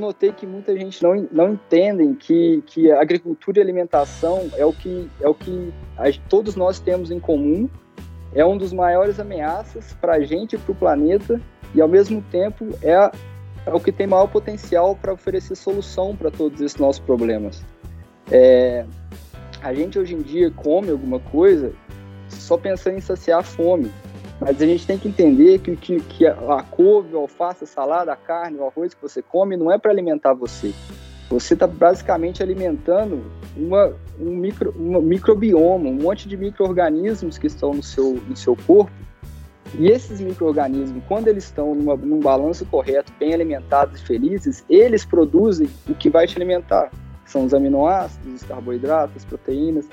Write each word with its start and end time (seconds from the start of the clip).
notei 0.00 0.32
que 0.32 0.46
muita 0.46 0.76
gente 0.76 1.02
não, 1.02 1.28
não 1.30 1.52
entendem 1.52 2.14
que, 2.14 2.62
que 2.66 2.90
agricultura 2.90 3.58
e 3.58 3.62
alimentação 3.62 4.50
é 4.56 4.64
o 4.64 4.72
que, 4.72 5.08
é 5.20 5.28
o 5.28 5.34
que 5.34 5.72
a, 5.96 6.04
todos 6.28 6.56
nós 6.56 6.80
temos 6.80 7.10
em 7.10 7.20
comum, 7.20 7.68
é 8.34 8.44
um 8.44 8.56
dos 8.56 8.72
maiores 8.72 9.20
ameaças 9.20 9.92
para 10.00 10.14
a 10.14 10.20
gente 10.20 10.56
e 10.56 10.58
para 10.58 10.72
o 10.72 10.74
planeta, 10.74 11.40
e 11.74 11.80
ao 11.80 11.88
mesmo 11.88 12.22
tempo 12.30 12.66
é, 12.82 13.10
é 13.66 13.72
o 13.72 13.80
que 13.80 13.92
tem 13.92 14.06
maior 14.06 14.26
potencial 14.26 14.96
para 14.96 15.12
oferecer 15.12 15.54
solução 15.54 16.16
para 16.16 16.30
todos 16.30 16.60
esses 16.60 16.78
nossos 16.78 17.00
problemas. 17.00 17.64
É, 18.30 18.84
a 19.62 19.74
gente 19.74 19.98
hoje 19.98 20.14
em 20.14 20.22
dia 20.22 20.50
come 20.50 20.90
alguma 20.90 21.20
coisa 21.20 21.72
só 22.28 22.56
pensando 22.56 22.96
em 22.96 23.00
saciar 23.00 23.40
a 23.40 23.42
fome. 23.42 23.90
Mas 24.40 24.60
a 24.60 24.66
gente 24.66 24.86
tem 24.86 24.96
que 24.96 25.06
entender 25.06 25.58
que, 25.58 25.76
que, 25.76 26.00
que 26.00 26.26
a 26.26 26.64
couve, 26.70 27.14
a 27.14 27.18
alface, 27.18 27.64
a 27.64 27.66
salada, 27.66 28.12
a 28.12 28.16
carne, 28.16 28.56
o 28.56 28.66
arroz 28.66 28.94
que 28.94 29.02
você 29.02 29.20
come 29.20 29.56
não 29.56 29.70
é 29.70 29.76
para 29.76 29.90
alimentar 29.90 30.32
você. 30.32 30.72
Você 31.28 31.54
está 31.54 31.66
basicamente 31.66 32.42
alimentando 32.42 33.22
uma, 33.56 33.94
um, 34.18 34.34
micro, 34.34 34.74
um 34.76 35.00
microbioma, 35.02 35.88
um 35.88 35.94
monte 35.94 36.26
de 36.26 36.36
micro-organismos 36.36 37.36
que 37.36 37.46
estão 37.46 37.74
no 37.74 37.82
seu, 37.82 38.14
no 38.26 38.36
seu 38.36 38.56
corpo. 38.66 38.90
E 39.78 39.88
esses 39.88 40.20
micro-organismos, 40.20 41.04
quando 41.06 41.28
eles 41.28 41.44
estão 41.44 41.74
numa, 41.74 41.94
num 41.94 42.18
balanço 42.18 42.64
correto, 42.66 43.12
bem 43.20 43.32
alimentados 43.34 44.00
e 44.00 44.04
felizes, 44.04 44.64
eles 44.68 45.04
produzem 45.04 45.68
o 45.88 45.94
que 45.94 46.10
vai 46.10 46.26
te 46.26 46.36
alimentar. 46.36 46.90
São 47.26 47.44
os 47.44 47.54
aminoácidos, 47.54 48.42
os 48.42 48.42
carboidratos, 48.42 49.18
as 49.18 49.24
proteínas. 49.24 49.86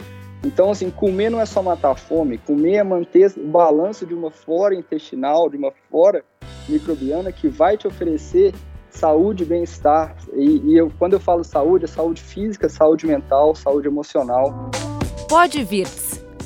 Então, 0.43 0.71
assim, 0.71 0.89
comer 0.89 1.29
não 1.29 1.39
é 1.39 1.45
só 1.45 1.61
matar 1.61 1.91
a 1.91 1.95
fome, 1.95 2.37
comer 2.37 2.75
é 2.75 2.83
manter 2.83 3.33
o 3.37 3.47
balanço 3.47 4.05
de 4.05 4.13
uma 4.13 4.31
flora 4.31 4.75
intestinal, 4.75 5.49
de 5.49 5.57
uma 5.57 5.71
flora 5.89 6.23
microbiana 6.69 7.31
que 7.31 7.47
vai 7.47 7.77
te 7.77 7.87
oferecer 7.87 8.53
saúde 8.89 9.43
e 9.43 9.45
bem-estar. 9.45 10.15
E, 10.33 10.61
e 10.65 10.77
eu, 10.77 10.91
quando 10.97 11.13
eu 11.13 11.19
falo 11.19 11.43
saúde, 11.43 11.85
é 11.85 11.87
saúde 11.87 12.21
física, 12.21 12.69
saúde 12.69 13.05
mental, 13.05 13.55
saúde 13.55 13.87
emocional. 13.87 14.71
Pode 15.27 15.63
vir 15.63 15.87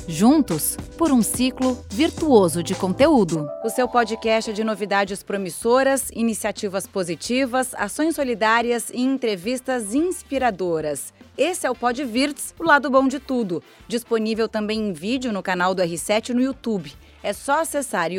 juntos 0.08 0.76
por 0.98 1.12
um 1.12 1.22
ciclo 1.22 1.78
virtuoso 1.90 2.62
de 2.62 2.74
conteúdo. 2.74 3.48
O 3.64 3.70
seu 3.70 3.88
podcast 3.88 4.50
é 4.50 4.54
de 4.54 4.64
novidades 4.64 5.22
promissoras, 5.22 6.10
iniciativas 6.10 6.86
positivas, 6.86 7.74
ações 7.74 8.14
solidárias 8.14 8.90
e 8.90 9.00
entrevistas 9.00 9.94
inspiradoras. 9.94 11.12
Esse 11.36 11.66
é 11.66 11.70
o 11.70 11.74
Pod 11.74 12.04
Virts, 12.04 12.54
o 12.58 12.62
lado 12.62 12.90
bom 12.90 13.08
de 13.08 13.18
tudo. 13.18 13.62
Disponível 13.88 14.48
também 14.48 14.78
em 14.78 14.92
vídeo 14.92 15.32
no 15.32 15.42
canal 15.42 15.74
do 15.74 15.82
R7 15.82 16.34
no 16.34 16.42
YouTube. 16.42 16.92
É 17.22 17.32
só 17.32 17.62
acessar 17.62 18.10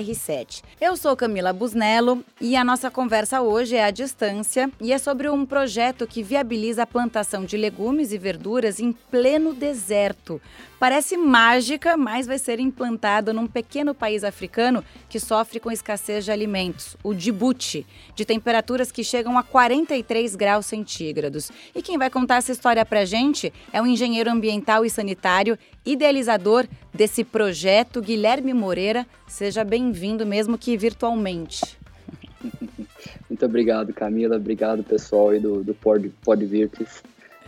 youtube.com/r7. 0.00 0.62
Eu 0.80 0.96
sou 0.96 1.16
Camila 1.16 1.52
Busnello 1.52 2.24
e 2.40 2.56
a 2.56 2.64
nossa 2.64 2.90
conversa 2.90 3.40
hoje 3.40 3.76
é 3.76 3.84
à 3.84 3.90
distância 3.90 4.70
e 4.80 4.92
é 4.92 4.98
sobre 4.98 5.28
um 5.28 5.46
projeto 5.46 6.06
que 6.06 6.22
viabiliza 6.22 6.82
a 6.82 6.86
plantação 6.86 7.44
de 7.44 7.56
legumes 7.56 8.12
e 8.12 8.18
verduras 8.18 8.80
em 8.80 8.92
pleno 8.92 9.54
deserto. 9.54 10.40
Parece 10.78 11.16
mágica, 11.16 11.96
mas 11.96 12.26
vai 12.26 12.38
ser 12.38 12.60
implantada 12.60 13.32
num 13.32 13.46
pequeno 13.46 13.94
país 13.94 14.22
africano 14.22 14.84
que 15.08 15.18
sofre 15.18 15.58
com 15.58 15.70
escassez 15.70 16.24
de 16.24 16.30
alimentos, 16.30 16.96
o 17.02 17.14
Djibouti, 17.14 17.86
de 18.14 18.24
temperaturas 18.24 18.92
que 18.92 19.02
chegam 19.02 19.38
a 19.38 19.42
43 19.42 20.34
graus 20.34 20.66
centígrados. 20.66 21.50
E 21.74 21.80
quem 21.80 21.96
vai 21.96 22.10
contar 22.10 22.36
essa 22.36 22.52
história 22.52 22.84
pra 22.84 23.04
gente 23.04 23.52
é 23.72 23.80
o 23.80 23.86
engenheiro 23.86 24.30
ambiental 24.30 24.84
e 24.84 24.90
sanitário, 24.90 25.58
idealizador 25.86 26.66
desse 26.92 27.24
projeto, 27.24 28.02
Guilherme 28.02 28.52
Moreira. 28.52 29.06
Seja 29.26 29.64
bem-vindo, 29.84 30.24
mesmo 30.24 30.56
que 30.56 30.76
virtualmente. 30.76 31.78
Muito 33.28 33.44
obrigado, 33.44 33.92
Camila. 33.92 34.36
Obrigado, 34.36 34.82
pessoal 34.82 35.30
aí 35.30 35.40
do, 35.40 35.62
do 35.62 35.74
Pod, 35.74 36.08
Pod 36.24 36.44
Virtus. 36.44 37.02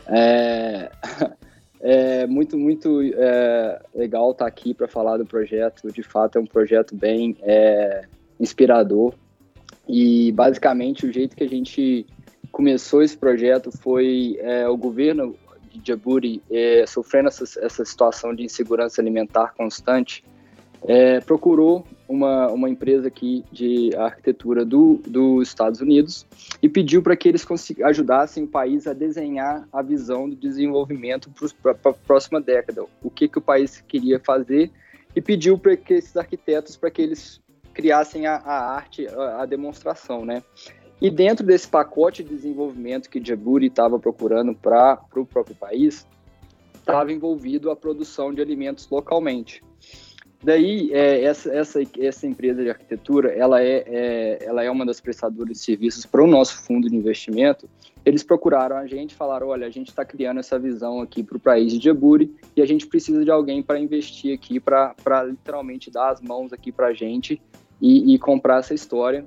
É... 0.06 0.90
É 1.78 2.26
muito, 2.26 2.56
muito 2.56 3.02
é, 3.02 3.80
legal 3.94 4.30
estar 4.30 4.46
aqui 4.46 4.72
para 4.72 4.88
falar 4.88 5.18
do 5.18 5.26
projeto. 5.26 5.92
De 5.92 6.02
fato, 6.02 6.38
é 6.38 6.40
um 6.40 6.46
projeto 6.46 6.96
bem 6.96 7.36
é, 7.42 8.06
inspirador. 8.40 9.12
E, 9.86 10.32
basicamente, 10.32 11.06
o 11.06 11.12
jeito 11.12 11.36
que 11.36 11.44
a 11.44 11.48
gente 11.48 12.06
começou 12.50 13.02
esse 13.02 13.16
projeto 13.16 13.70
foi 13.70 14.36
é, 14.40 14.66
o 14.66 14.76
governo 14.76 15.36
de 15.70 15.78
Djibouti, 15.78 16.42
é, 16.50 16.86
sofrendo 16.86 17.28
essa, 17.28 17.44
essa 17.60 17.84
situação 17.84 18.34
de 18.34 18.42
insegurança 18.42 19.00
alimentar 19.00 19.52
constante, 19.54 20.24
é, 20.88 21.20
procurou 21.20 21.84
uma, 22.08 22.48
uma 22.48 22.68
empresa 22.68 23.08
aqui 23.08 23.44
de 23.50 23.90
arquitetura 23.96 24.64
do, 24.64 25.00
dos 25.06 25.48
Estados 25.48 25.80
Unidos 25.80 26.26
e 26.62 26.68
pediu 26.68 27.02
para 27.02 27.16
que 27.16 27.28
eles 27.28 27.46
ajudassem 27.84 28.44
o 28.44 28.48
país 28.48 28.86
a 28.86 28.92
desenhar 28.92 29.66
a 29.72 29.82
visão 29.82 30.28
do 30.28 30.36
desenvolvimento 30.36 31.30
para 31.62 31.72
a 31.72 31.92
próxima 31.92 32.40
década, 32.40 32.84
o 33.02 33.10
que, 33.10 33.28
que 33.28 33.38
o 33.38 33.42
país 33.42 33.82
queria 33.86 34.20
fazer 34.20 34.70
e 35.14 35.20
pediu 35.20 35.58
para 35.58 35.76
que 35.76 35.94
esses 35.94 36.16
arquitetos 36.16 36.76
para 36.76 36.90
que 36.90 37.02
eles 37.02 37.40
criassem 37.72 38.26
a, 38.26 38.36
a 38.36 38.74
arte, 38.74 39.06
a, 39.06 39.42
a, 39.42 39.46
demonstração, 39.46 40.24
né? 40.24 40.42
E 41.00 41.10
dentro 41.10 41.44
desse 41.44 41.68
pacote 41.68 42.22
de 42.22 42.30
desenvolvimento 42.30 43.10
que 43.10 43.20
Djibouti 43.20 43.66
estava 43.66 43.98
procurando 43.98 44.54
para 44.54 44.98
o 45.14 45.26
próprio 45.26 45.54
país, 45.54 46.06
estava 46.74 47.12
envolvido 47.12 47.70
a 47.70 47.76
produção 47.76 48.32
de 48.32 48.40
alimentos 48.40 48.88
localmente. 48.88 49.62
Daí, 50.42 50.90
é, 50.92 51.24
essa, 51.24 51.52
essa, 51.52 51.80
essa 51.98 52.26
empresa 52.26 52.62
de 52.62 52.68
arquitetura, 52.68 53.32
ela 53.32 53.62
é, 53.62 53.84
é, 53.86 54.38
ela 54.44 54.62
é 54.62 54.70
uma 54.70 54.84
das 54.84 55.00
prestadoras 55.00 55.52
de 55.52 55.58
serviços 55.58 56.04
para 56.04 56.22
o 56.22 56.26
nosso 56.26 56.62
fundo 56.62 56.88
de 56.88 56.96
investimento. 56.96 57.68
Eles 58.04 58.22
procuraram 58.22 58.76
a 58.76 58.86
gente 58.86 59.14
falaram, 59.14 59.48
olha, 59.48 59.66
a 59.66 59.70
gente 59.70 59.88
está 59.88 60.04
criando 60.04 60.38
essa 60.38 60.58
visão 60.58 61.00
aqui 61.00 61.22
para 61.22 61.36
o 61.36 61.40
país 61.40 61.72
de 61.72 61.78
Djibouti 61.78 62.32
e 62.54 62.62
a 62.62 62.66
gente 62.66 62.86
precisa 62.86 63.24
de 63.24 63.30
alguém 63.30 63.62
para 63.62 63.78
investir 63.80 64.32
aqui, 64.32 64.60
para 64.60 64.94
literalmente 65.24 65.90
dar 65.90 66.10
as 66.10 66.20
mãos 66.20 66.52
aqui 66.52 66.70
para 66.70 66.88
a 66.88 66.92
gente 66.92 67.40
e, 67.80 68.14
e 68.14 68.18
comprar 68.18 68.60
essa 68.60 68.74
história. 68.74 69.24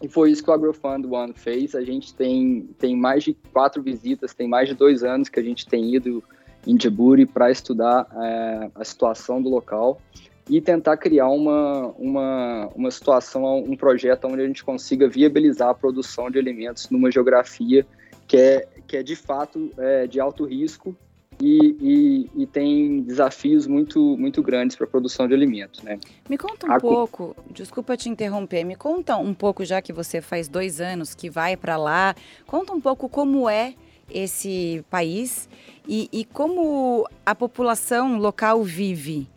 E 0.00 0.08
foi 0.08 0.30
isso 0.30 0.44
que 0.44 0.50
o 0.50 0.52
AgroFund 0.52 1.06
One 1.06 1.32
fez. 1.32 1.74
A 1.74 1.82
gente 1.82 2.14
tem, 2.14 2.68
tem 2.78 2.96
mais 2.96 3.24
de 3.24 3.34
quatro 3.52 3.82
visitas, 3.82 4.34
tem 4.34 4.46
mais 4.46 4.68
de 4.68 4.74
dois 4.74 5.02
anos 5.02 5.28
que 5.28 5.40
a 5.40 5.42
gente 5.42 5.66
tem 5.66 5.94
ido 5.94 6.22
em 6.66 6.76
Djibouti 6.76 7.26
para 7.26 7.50
estudar 7.50 8.06
é, 8.14 8.70
a 8.74 8.84
situação 8.84 9.42
do 9.42 9.48
local 9.48 10.00
e 10.48 10.60
tentar 10.60 10.96
criar 10.96 11.28
uma, 11.28 11.88
uma, 11.98 12.68
uma 12.74 12.90
situação, 12.90 13.58
um 13.58 13.76
projeto 13.76 14.26
onde 14.26 14.42
a 14.42 14.46
gente 14.46 14.64
consiga 14.64 15.08
viabilizar 15.08 15.68
a 15.68 15.74
produção 15.74 16.30
de 16.30 16.38
alimentos 16.38 16.90
numa 16.90 17.10
geografia 17.10 17.86
que 18.26 18.36
é, 18.36 18.68
que 18.86 18.96
é 18.96 19.02
de 19.02 19.14
fato 19.14 19.70
é, 19.78 20.06
de 20.06 20.18
alto 20.20 20.44
risco 20.44 20.96
e, 21.40 22.28
e, 22.36 22.42
e, 22.42 22.46
tem 22.46 23.00
desafios 23.02 23.66
muito, 23.66 24.16
muito 24.16 24.42
grandes 24.42 24.76
para 24.76 24.86
a 24.86 24.88
produção 24.88 25.26
de 25.26 25.34
alimentos. 25.34 25.82
Né? 25.82 25.98
Me 26.28 26.38
conta 26.38 26.68
um 26.68 26.72
a... 26.72 26.78
pouco, 26.78 27.34
desculpa 27.50 27.96
te 27.96 28.08
interromper, 28.08 28.64
me 28.64 28.76
conta 28.76 29.16
um 29.16 29.34
pouco, 29.34 29.64
já 29.64 29.82
que 29.82 29.92
você 29.92 30.20
faz 30.20 30.46
dois 30.46 30.80
anos 30.80 31.14
que 31.14 31.28
vai 31.28 31.56
para 31.56 31.76
lá, 31.76 32.14
conta 32.46 32.72
um 32.72 32.80
pouco 32.80 33.08
como 33.08 33.48
é 33.48 33.74
esse 34.10 34.84
país 34.90 35.48
e, 35.88 36.08
e 36.12 36.24
como 36.24 37.08
a 37.24 37.34
população 37.34 38.18
local 38.18 38.62
vive 38.62 39.28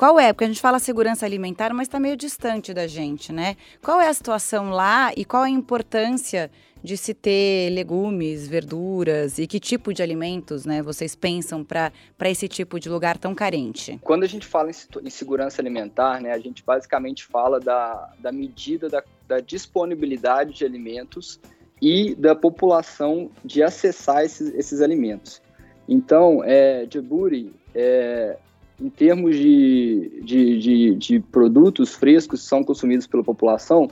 qual 0.00 0.18
é? 0.18 0.32
Porque 0.32 0.44
a 0.44 0.46
gente 0.46 0.62
fala 0.62 0.78
segurança 0.78 1.26
alimentar, 1.26 1.74
mas 1.74 1.86
está 1.86 2.00
meio 2.00 2.16
distante 2.16 2.72
da 2.72 2.86
gente, 2.86 3.34
né? 3.34 3.54
Qual 3.82 4.00
é 4.00 4.08
a 4.08 4.14
situação 4.14 4.70
lá 4.70 5.12
e 5.14 5.26
qual 5.26 5.42
a 5.42 5.50
importância 5.50 6.50
de 6.82 6.96
se 6.96 7.12
ter 7.12 7.68
legumes, 7.68 8.48
verduras 8.48 9.38
e 9.38 9.46
que 9.46 9.60
tipo 9.60 9.92
de 9.92 10.02
alimentos 10.02 10.64
né, 10.64 10.80
vocês 10.80 11.14
pensam 11.14 11.62
para 11.62 11.92
esse 12.22 12.48
tipo 12.48 12.80
de 12.80 12.88
lugar 12.88 13.18
tão 13.18 13.34
carente? 13.34 14.00
Quando 14.02 14.22
a 14.22 14.26
gente 14.26 14.46
fala 14.46 14.70
em, 14.70 15.06
em, 15.06 15.10
segurança 15.10 15.60
alimentar, 15.60 16.18
né, 16.18 16.32
a 16.32 16.38
gente 16.38 16.64
basicamente 16.64 17.26
fala 17.26 17.60
da, 17.60 18.10
da 18.18 18.32
medida 18.32 18.88
da, 18.88 19.04
da 19.28 19.38
disponibilidade 19.40 20.54
de 20.54 20.64
alimentos 20.64 21.38
e 21.82 22.14
da 22.14 22.34
população 22.34 23.30
de 23.44 23.62
acessar 23.62 24.24
esses, 24.24 24.54
esses 24.54 24.80
alimentos. 24.80 25.42
Então, 25.86 26.42
é, 26.42 26.86
Djibouti 26.86 27.52
é, 27.74 28.38
em 28.80 28.88
termos 28.88 29.36
de, 29.36 30.22
de, 30.24 30.58
de, 30.58 30.94
de 30.94 31.20
produtos 31.20 31.94
frescos 31.94 32.40
que 32.40 32.46
são 32.46 32.64
consumidos 32.64 33.06
pela 33.06 33.22
população, 33.22 33.88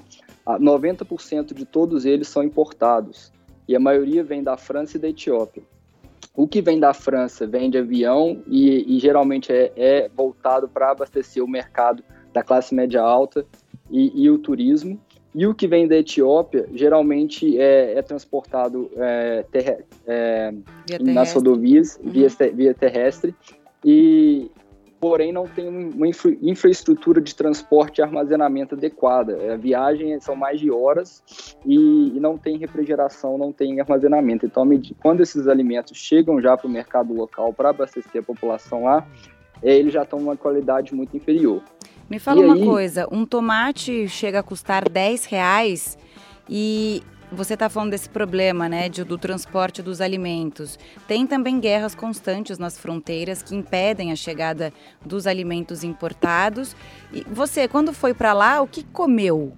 90% 0.47 1.53
de 1.53 1.67
todos 1.67 2.07
eles 2.07 2.29
são 2.29 2.43
importados 2.43 3.31
e 3.69 3.77
a 3.77 3.81
maioria 3.81 4.25
vem 4.25 4.43
da 4.43 4.57
França 4.57 4.97
e 4.97 5.01
da 5.01 5.09
Etiópia. 5.09 5.63
O 6.35 6.49
que 6.49 6.63
vem 6.63 6.81
da 6.81 6.95
França 6.95 7.47
vem 7.47 7.69
de 7.69 7.77
avião 7.77 8.43
e, 8.47 8.97
e 8.97 8.99
geralmente 8.99 9.53
é, 9.53 9.73
é 9.77 10.09
voltado 10.09 10.69
para 10.69 10.93
abastecer 10.93 11.45
o 11.45 11.49
mercado 11.49 12.03
da 12.33 12.43
classe 12.43 12.75
média 12.75 13.03
alta 13.03 13.45
e, 13.91 14.25
e, 14.25 14.31
o 14.31 14.39
turismo. 14.39 14.99
E 15.35 15.47
o 15.47 15.55
que 15.55 15.67
vem 15.67 15.87
da 15.87 15.97
Etiópia 15.97 16.67
geralmente 16.73 17.61
é, 17.61 17.99
é 17.99 18.03
transportado 18.03 18.91
é, 18.97 19.45
é, 20.07 20.55
nas 21.01 21.33
rodovias 21.33 22.01
uhum. 22.03 22.11
via, 22.11 22.29
via 22.55 22.73
terrestre 22.73 23.35
e, 23.85 24.51
porém 25.01 25.33
não 25.33 25.47
tem 25.47 25.69
uma 25.69 26.07
infra 26.07 26.37
infraestrutura 26.43 27.21
de 27.21 27.35
transporte 27.35 27.99
e 27.99 28.03
armazenamento 28.03 28.75
adequada. 28.75 29.53
A 29.53 29.57
viagem 29.57 30.19
são 30.21 30.35
mais 30.35 30.59
de 30.61 30.71
horas 30.71 31.23
e, 31.65 32.13
e 32.17 32.21
não 32.21 32.37
tem 32.37 32.59
refrigeração, 32.59 33.39
não 33.39 33.53
tem 33.53 33.81
armazenamento. 33.81 34.47
Então, 34.47 34.69
quando 35.01 35.21
esses 35.21 35.47
alimentos 35.47 35.97
chegam 35.97 36.41
já 36.41 36.57
para 36.57 36.67
o 36.67 36.71
mercado 36.71 37.15
local 37.15 37.53
para 37.53 37.71
abastecer 37.71 38.21
a 38.21 38.25
população 38.25 38.85
lá, 38.85 39.07
é, 39.63 39.77
eles 39.77 39.93
já 39.93 40.03
estão 40.03 40.19
uma 40.19 40.37
qualidade 40.37 40.95
muito 40.95 41.17
inferior. 41.17 41.63
Me 42.09 42.19
fala 42.19 42.41
e 42.41 42.45
uma 42.45 42.55
aí... 42.55 42.65
coisa, 42.65 43.07
um 43.13 43.27
tomate 43.27 44.09
chega 44.09 44.41
a 44.41 44.43
custar 44.43 44.89
10 44.89 45.27
reais 45.27 45.99
e 46.49 47.03
você 47.31 47.55
está 47.55 47.69
falando 47.69 47.91
desse 47.91 48.09
problema, 48.09 48.69
né, 48.69 48.89
de, 48.89 49.05
do 49.05 49.19
transporte 49.19 49.83
dos 49.83 50.01
alimentos. 50.01 50.79
Tem 51.07 51.27
também 51.27 51.61
guerras 51.61 51.95
constantes 51.95 52.59
nas 52.59 52.79
fronteiras 52.79 53.43
que 53.43 53.55
impedem 53.55 54.13
a 54.13 54.17
chegada 54.17 54.73
dos 55.05 55.27
alimentos 55.27 55.85
importados. 55.85 56.75
E 57.13 57.23
você, 57.31 57.69
quando 57.69 57.93
foi 57.93 58.15
para 58.15 58.33
lá, 58.33 58.61
o 58.61 58.67
que 58.67 58.83
comeu? 58.85 59.53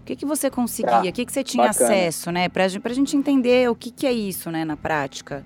O 0.00 0.04
que, 0.04 0.16
que 0.16 0.26
você 0.26 0.50
conseguia? 0.50 0.96
Ah, 0.96 1.08
o 1.08 1.12
que, 1.12 1.24
que 1.24 1.32
você 1.32 1.44
tinha 1.44 1.68
bacana. 1.68 1.90
acesso, 1.90 2.32
né? 2.32 2.48
Para 2.48 2.64
a 2.64 2.94
gente 2.94 3.16
entender 3.16 3.70
o 3.70 3.74
que, 3.74 3.90
que 3.92 4.06
é 4.06 4.12
isso, 4.12 4.50
né, 4.50 4.64
na 4.64 4.76
prática. 4.76 5.44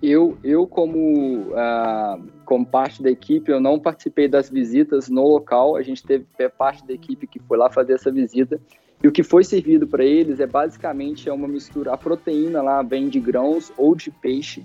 Eu, 0.00 0.36
eu 0.42 0.66
como, 0.66 1.50
uh, 1.50 2.22
como 2.44 2.66
parte 2.66 3.02
da 3.02 3.10
equipe, 3.10 3.50
eu 3.50 3.60
não 3.60 3.78
participei 3.78 4.28
das 4.28 4.50
visitas 4.50 5.08
no 5.08 5.26
local. 5.26 5.76
A 5.76 5.82
gente 5.82 6.02
teve 6.02 6.26
parte 6.56 6.84
da 6.86 6.92
equipe 6.92 7.26
que 7.26 7.40
foi 7.40 7.56
lá 7.56 7.70
fazer 7.70 7.94
essa 7.94 8.10
visita. 8.10 8.60
E 9.02 9.08
o 9.08 9.12
que 9.12 9.22
foi 9.22 9.42
servido 9.42 9.86
para 9.86 10.04
eles 10.04 10.38
é 10.38 10.46
basicamente 10.46 11.28
é 11.28 11.32
uma 11.32 11.48
mistura. 11.48 11.92
A 11.92 11.98
proteína 11.98 12.62
lá 12.62 12.82
vem 12.82 13.08
de 13.08 13.18
grãos 13.18 13.72
ou 13.76 13.96
de 13.96 14.10
peixe. 14.10 14.64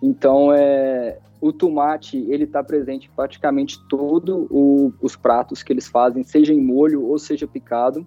Então, 0.00 0.52
é, 0.52 1.18
o 1.40 1.52
tomate 1.52 2.16
ele 2.28 2.44
está 2.44 2.62
presente 2.62 3.08
em 3.08 3.14
praticamente 3.14 3.78
todos 3.88 4.46
os 5.00 5.16
pratos 5.16 5.62
que 5.62 5.72
eles 5.72 5.88
fazem, 5.88 6.22
seja 6.22 6.54
em 6.54 6.60
molho 6.60 7.02
ou 7.04 7.18
seja 7.18 7.48
picado. 7.48 8.06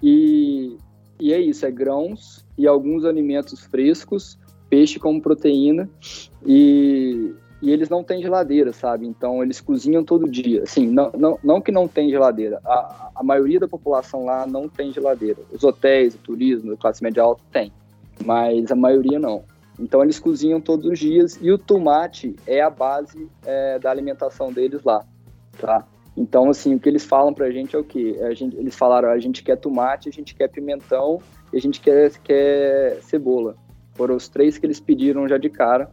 E, 0.00 0.76
e 1.20 1.32
é 1.32 1.40
isso, 1.40 1.66
é 1.66 1.70
grãos 1.70 2.44
e 2.56 2.66
alguns 2.66 3.04
alimentos 3.04 3.64
frescos, 3.64 4.38
peixe 4.70 5.00
como 5.00 5.20
proteína. 5.20 5.90
E, 6.46 7.34
e 7.62 7.70
eles 7.70 7.88
não 7.88 8.02
têm 8.02 8.20
geladeira, 8.20 8.72
sabe? 8.72 9.06
Então 9.06 9.42
eles 9.42 9.60
cozinham 9.60 10.04
todo 10.04 10.28
dia. 10.28 10.64
Assim, 10.64 10.86
não, 10.86 11.12
não, 11.16 11.38
não 11.42 11.60
que 11.60 11.70
não 11.70 11.86
tem 11.86 12.10
geladeira, 12.10 12.60
a, 12.64 13.10
a 13.14 13.22
maioria 13.22 13.60
da 13.60 13.68
população 13.68 14.24
lá 14.24 14.46
não 14.46 14.68
tem 14.68 14.92
geladeira. 14.92 15.38
Os 15.52 15.62
hotéis, 15.62 16.14
o 16.14 16.18
turismo, 16.18 16.72
a 16.72 16.76
classe 16.76 17.02
média 17.02 17.22
alta 17.22 17.42
tem, 17.52 17.72
mas 18.24 18.70
a 18.70 18.76
maioria 18.76 19.18
não. 19.18 19.44
Então 19.78 20.02
eles 20.02 20.18
cozinham 20.18 20.60
todos 20.60 20.84
os 20.86 20.98
dias 20.98 21.38
e 21.40 21.50
o 21.50 21.56
tomate 21.56 22.36
é 22.46 22.60
a 22.60 22.68
base 22.68 23.28
é, 23.46 23.78
da 23.78 23.90
alimentação 23.90 24.52
deles 24.52 24.82
lá, 24.84 25.04
tá? 25.58 25.86
Então, 26.16 26.50
assim, 26.50 26.74
o 26.74 26.80
que 26.80 26.88
eles 26.88 27.04
falam 27.04 27.32
pra 27.32 27.50
gente 27.50 27.74
é 27.74 27.78
o? 27.78 27.86
A 28.26 28.34
gente, 28.34 28.56
eles 28.56 28.76
falaram, 28.76 29.08
a 29.08 29.18
gente 29.18 29.42
quer 29.42 29.56
tomate, 29.56 30.08
a 30.08 30.12
gente 30.12 30.34
quer 30.34 30.48
pimentão 30.48 31.20
e 31.52 31.56
a 31.56 31.60
gente 31.60 31.80
quer, 31.80 32.12
quer 32.22 32.98
cebola. 33.00 33.56
Foram 33.94 34.16
os 34.16 34.28
três 34.28 34.58
que 34.58 34.66
eles 34.66 34.78
pediram 34.78 35.26
já 35.26 35.38
de 35.38 35.48
cara. 35.48 35.90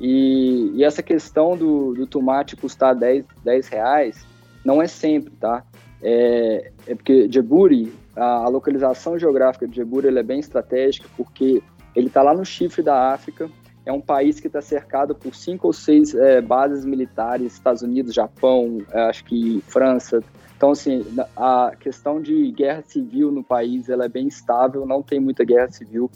E, 0.00 0.72
e 0.74 0.84
essa 0.84 1.02
questão 1.02 1.56
do, 1.56 1.94
do, 1.94 2.06
tomate 2.06 2.56
custar 2.56 2.94
10, 2.94 3.24
10 3.44 3.68
reais 3.68 4.24
não 4.64 4.80
é 4.80 4.86
sempre, 4.86 5.32
tá? 5.34 5.64
É, 6.00 6.70
é 6.86 6.94
porque 6.94 7.26
Djibouti, 7.26 7.92
a, 8.14 8.44
a, 8.44 8.48
localização 8.48 9.18
geográfica 9.18 9.66
de 9.66 9.74
Djibouti 9.74 10.08
é 10.08 10.22
bem 10.22 10.38
estratégica 10.38 11.08
porque 11.16 11.62
ele 11.96 12.06
está 12.06 12.22
lá 12.22 12.32
no 12.32 12.44
chifre 12.44 12.82
da 12.82 13.12
África, 13.12 13.50
é 13.84 13.92
um 13.92 14.00
país 14.00 14.38
que 14.38 14.46
está 14.46 14.60
cercado 14.60 15.14
por 15.14 15.34
cinco 15.34 15.66
ou 15.66 15.72
seis 15.72 16.14
é, 16.14 16.40
bases 16.40 16.84
militares, 16.84 17.54
Estados 17.54 17.82
Unidos, 17.82 18.14
Japão, 18.14 18.82
é, 18.92 19.00
acho 19.02 19.24
que 19.24 19.62
França. 19.66 20.22
Então, 20.56 20.72
assim, 20.72 21.04
a 21.36 21.72
questão 21.78 22.20
de 22.20 22.50
guerra 22.52 22.82
civil 22.86 23.30
no 23.30 23.42
país 23.42 23.88
ela 23.88 24.04
é 24.04 24.08
bem 24.08 24.28
estável, 24.28 24.84
não 24.84 25.02
tem 25.02 25.18
muita 25.18 25.44
guerra 25.44 25.70
civil. 25.70 26.10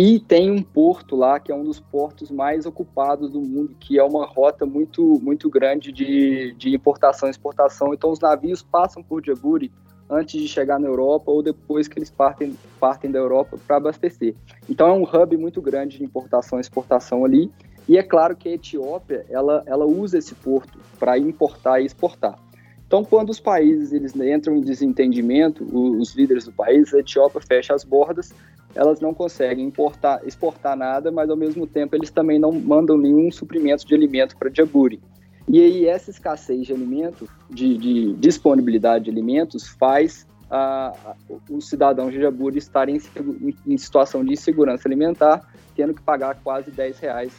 E 0.00 0.20
tem 0.20 0.48
um 0.48 0.62
porto 0.62 1.16
lá 1.16 1.40
que 1.40 1.50
é 1.50 1.54
um 1.56 1.64
dos 1.64 1.80
portos 1.80 2.30
mais 2.30 2.64
ocupados 2.66 3.32
do 3.32 3.40
mundo, 3.40 3.74
que 3.80 3.98
é 3.98 4.04
uma 4.04 4.24
rota 4.24 4.64
muito, 4.64 5.18
muito 5.20 5.50
grande 5.50 5.90
de, 5.90 6.54
de 6.56 6.72
importação 6.72 7.28
e 7.28 7.32
exportação. 7.32 7.92
Então 7.92 8.12
os 8.12 8.20
navios 8.20 8.62
passam 8.62 9.02
por 9.02 9.20
Djibouti 9.20 9.72
antes 10.08 10.40
de 10.40 10.46
chegar 10.46 10.78
na 10.78 10.86
Europa 10.86 11.32
ou 11.32 11.42
depois 11.42 11.88
que 11.88 11.98
eles 11.98 12.12
partem, 12.12 12.56
partem 12.78 13.10
da 13.10 13.18
Europa 13.18 13.58
para 13.66 13.78
abastecer. 13.78 14.36
Então 14.70 14.86
é 14.86 14.92
um 14.92 15.02
hub 15.02 15.36
muito 15.36 15.60
grande 15.60 15.98
de 15.98 16.04
importação 16.04 16.60
e 16.60 16.60
exportação 16.60 17.24
ali. 17.24 17.50
E 17.88 17.98
é 17.98 18.02
claro 18.04 18.36
que 18.36 18.48
a 18.48 18.52
Etiópia 18.52 19.26
ela, 19.28 19.64
ela 19.66 19.84
usa 19.84 20.16
esse 20.16 20.36
porto 20.36 20.78
para 20.96 21.18
importar 21.18 21.80
e 21.80 21.86
exportar. 21.86 22.38
Então, 22.86 23.04
quando 23.04 23.28
os 23.30 23.40
países 23.40 23.92
eles 23.92 24.14
entram 24.16 24.56
em 24.56 24.62
desentendimento, 24.62 25.62
os 25.62 26.14
líderes 26.14 26.44
do 26.44 26.52
país, 26.52 26.94
a 26.94 27.00
Etiópia 27.00 27.40
fecha 27.46 27.74
as 27.74 27.84
bordas 27.84 28.32
elas 28.74 29.00
não 29.00 29.14
conseguem 29.14 29.64
importar, 29.64 30.20
exportar 30.26 30.76
nada, 30.76 31.10
mas 31.10 31.30
ao 31.30 31.36
mesmo 31.36 31.66
tempo 31.66 31.96
eles 31.96 32.10
também 32.10 32.38
não 32.38 32.52
mandam 32.52 32.96
nenhum 32.96 33.30
suprimento 33.30 33.86
de 33.86 33.94
alimento 33.94 34.36
para 34.36 34.48
Djibouti. 34.48 35.00
E 35.48 35.60
aí 35.60 35.86
essa 35.86 36.10
escassez 36.10 36.66
de 36.66 36.72
alimento, 36.72 37.28
de, 37.48 37.78
de 37.78 38.12
disponibilidade 38.14 39.04
de 39.04 39.10
alimentos, 39.10 39.66
faz 39.66 40.26
a, 40.50 40.92
a, 41.04 41.14
os 41.50 41.68
cidadãos 41.68 42.12
de 42.12 42.18
Djibouti 42.18 42.58
estarem 42.58 42.96
em, 42.96 43.54
em, 43.66 43.78
situação 43.78 44.24
de 44.24 44.32
insegurança 44.32 44.86
alimentar, 44.86 45.46
tendo 45.74 45.94
que 45.94 46.02
pagar 46.02 46.38
quase 46.42 46.70
10 46.70 46.98
reais 46.98 47.32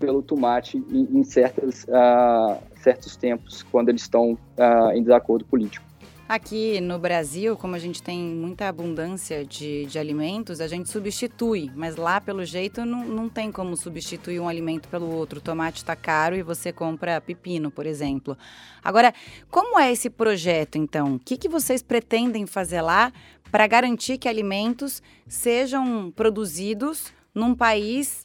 pelo 0.00 0.22
tomate 0.22 0.78
em, 0.90 1.18
em 1.18 1.22
certas, 1.22 1.84
uh, 1.84 2.58
certos 2.82 3.16
tempos, 3.16 3.62
quando 3.70 3.90
eles 3.90 4.02
estão 4.02 4.32
uh, 4.32 4.90
em 4.92 5.02
desacordo 5.02 5.44
político. 5.44 5.84
Aqui 6.26 6.80
no 6.80 6.98
Brasil, 6.98 7.54
como 7.54 7.74
a 7.74 7.78
gente 7.78 8.02
tem 8.02 8.18
muita 8.18 8.66
abundância 8.66 9.44
de, 9.44 9.84
de 9.84 9.98
alimentos, 9.98 10.58
a 10.58 10.66
gente 10.66 10.88
substitui, 10.88 11.70
mas 11.76 11.96
lá, 11.96 12.18
pelo 12.18 12.46
jeito, 12.46 12.82
não, 12.86 13.04
não 13.04 13.28
tem 13.28 13.52
como 13.52 13.76
substituir 13.76 14.40
um 14.40 14.48
alimento 14.48 14.88
pelo 14.88 15.06
outro. 15.06 15.38
O 15.38 15.42
tomate 15.42 15.78
está 15.82 15.94
caro 15.94 16.34
e 16.34 16.42
você 16.42 16.72
compra 16.72 17.20
pepino, 17.20 17.70
por 17.70 17.84
exemplo. 17.84 18.38
Agora, 18.82 19.12
como 19.50 19.78
é 19.78 19.92
esse 19.92 20.08
projeto, 20.08 20.78
então? 20.78 21.16
O 21.16 21.18
que, 21.18 21.36
que 21.36 21.48
vocês 21.48 21.82
pretendem 21.82 22.46
fazer 22.46 22.80
lá 22.80 23.12
para 23.50 23.66
garantir 23.66 24.16
que 24.16 24.28
alimentos 24.28 25.02
sejam 25.28 26.10
produzidos 26.10 27.12
num 27.34 27.54
país 27.54 28.24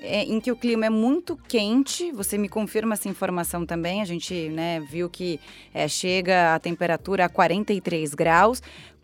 é, 0.00 0.22
em 0.22 0.40
que 0.40 0.52
o 0.52 0.56
clima 0.56 0.86
é 0.86 0.90
muito 0.90 1.36
quente. 1.36 2.12
Você 2.12 2.36
me 2.36 2.48
confirma 2.48 2.94
essa 2.94 3.08
informação 3.08 3.64
também. 3.64 4.02
A 4.02 4.04
gente 4.04 4.48
né, 4.48 4.80
viu 4.80 5.08
que 5.08 5.40
é, 5.72 5.88
chega 5.88 6.54
a 6.54 6.58
temperatura 6.58 7.24
a 7.24 7.28
43 7.28 8.14
graus. 8.14 8.62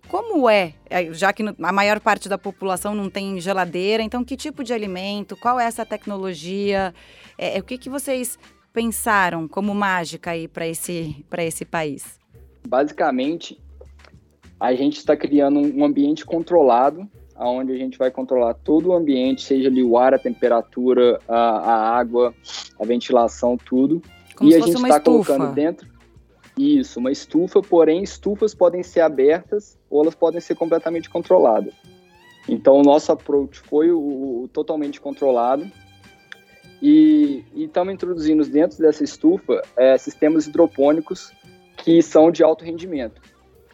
Como 0.09 0.49
é, 0.49 0.75
é, 0.91 1.13
já 1.13 1.33
que 1.33 1.43
a 1.43 1.73
maior 1.73 1.99
parte 2.01 2.29
da 2.29 2.37
população 2.37 2.95
não 2.95 3.09
tem 3.09 3.41
geladeira, 3.41 4.03
então 4.03 4.23
que 4.23 4.37
tipo 4.37 4.63
de 4.63 4.73
alimento, 4.73 5.37
qual 5.37 5.59
é 5.59 5.65
essa 5.65 5.87
tecnologia, 5.87 6.93
é, 7.39 7.57
é 7.57 7.61
o 7.61 7.65
que, 7.65 7.79
que 7.79 7.89
vocês 7.89 8.39
pensaram 8.73 9.49
como 9.49 9.75
mágica 9.75 10.33
aí 10.33 10.49
para 10.49 10.67
esse, 10.67 11.25
esse 11.39 11.65
país? 11.65 12.19
Basicamente, 12.67 13.59
a 14.61 14.75
gente 14.75 14.99
está 14.99 15.17
criando 15.17 15.61
um 15.61 15.85
ambiente 15.85 16.27
controlado 16.27 17.09
onde 17.49 17.73
a 17.73 17.77
gente 17.77 17.99
vai 17.99 18.11
controlar 18.11 18.55
todo 18.55 18.91
o 18.91 18.93
ambiente, 18.93 19.43
seja 19.43 19.69
ali 19.69 19.83
o 19.83 19.97
ar, 19.99 20.15
a 20.15 20.19
temperatura, 20.19 21.19
a, 21.29 21.37
a 21.37 21.99
água, 21.99 22.35
a 22.79 22.85
ventilação, 22.85 23.57
tudo. 23.57 24.03
Como 24.37 24.51
e 24.51 24.55
a 24.55 24.61
gente 24.61 24.75
está 24.75 25.01
colocando 25.01 25.53
dentro. 25.53 25.91
Isso, 26.57 26.99
uma 26.99 27.11
estufa, 27.11 27.63
porém, 27.63 28.03
estufas 28.03 28.55
podem 28.55 28.83
ser 28.83 29.01
abertas 29.01 29.79
ou 29.89 30.03
elas 30.03 30.15
podem 30.15 30.41
ser 30.41 30.55
completamente 30.55 31.09
controladas. 31.09 31.73
Então, 32.49 32.77
o 32.77 32.83
nosso 32.83 33.11
approach 33.13 33.59
foi 33.61 33.91
o, 33.91 34.43
o 34.43 34.49
totalmente 34.53 35.01
controlado. 35.01 35.71
E 36.81 37.45
estamos 37.55 37.95
introduzindo 37.95 38.45
dentro 38.45 38.79
dessa 38.79 39.05
estufa 39.05 39.63
é, 39.77 39.97
sistemas 39.97 40.47
hidropônicos 40.47 41.33
que 41.77 42.03
são 42.03 42.31
de 42.31 42.43
alto 42.43 42.65
rendimento. 42.65 43.21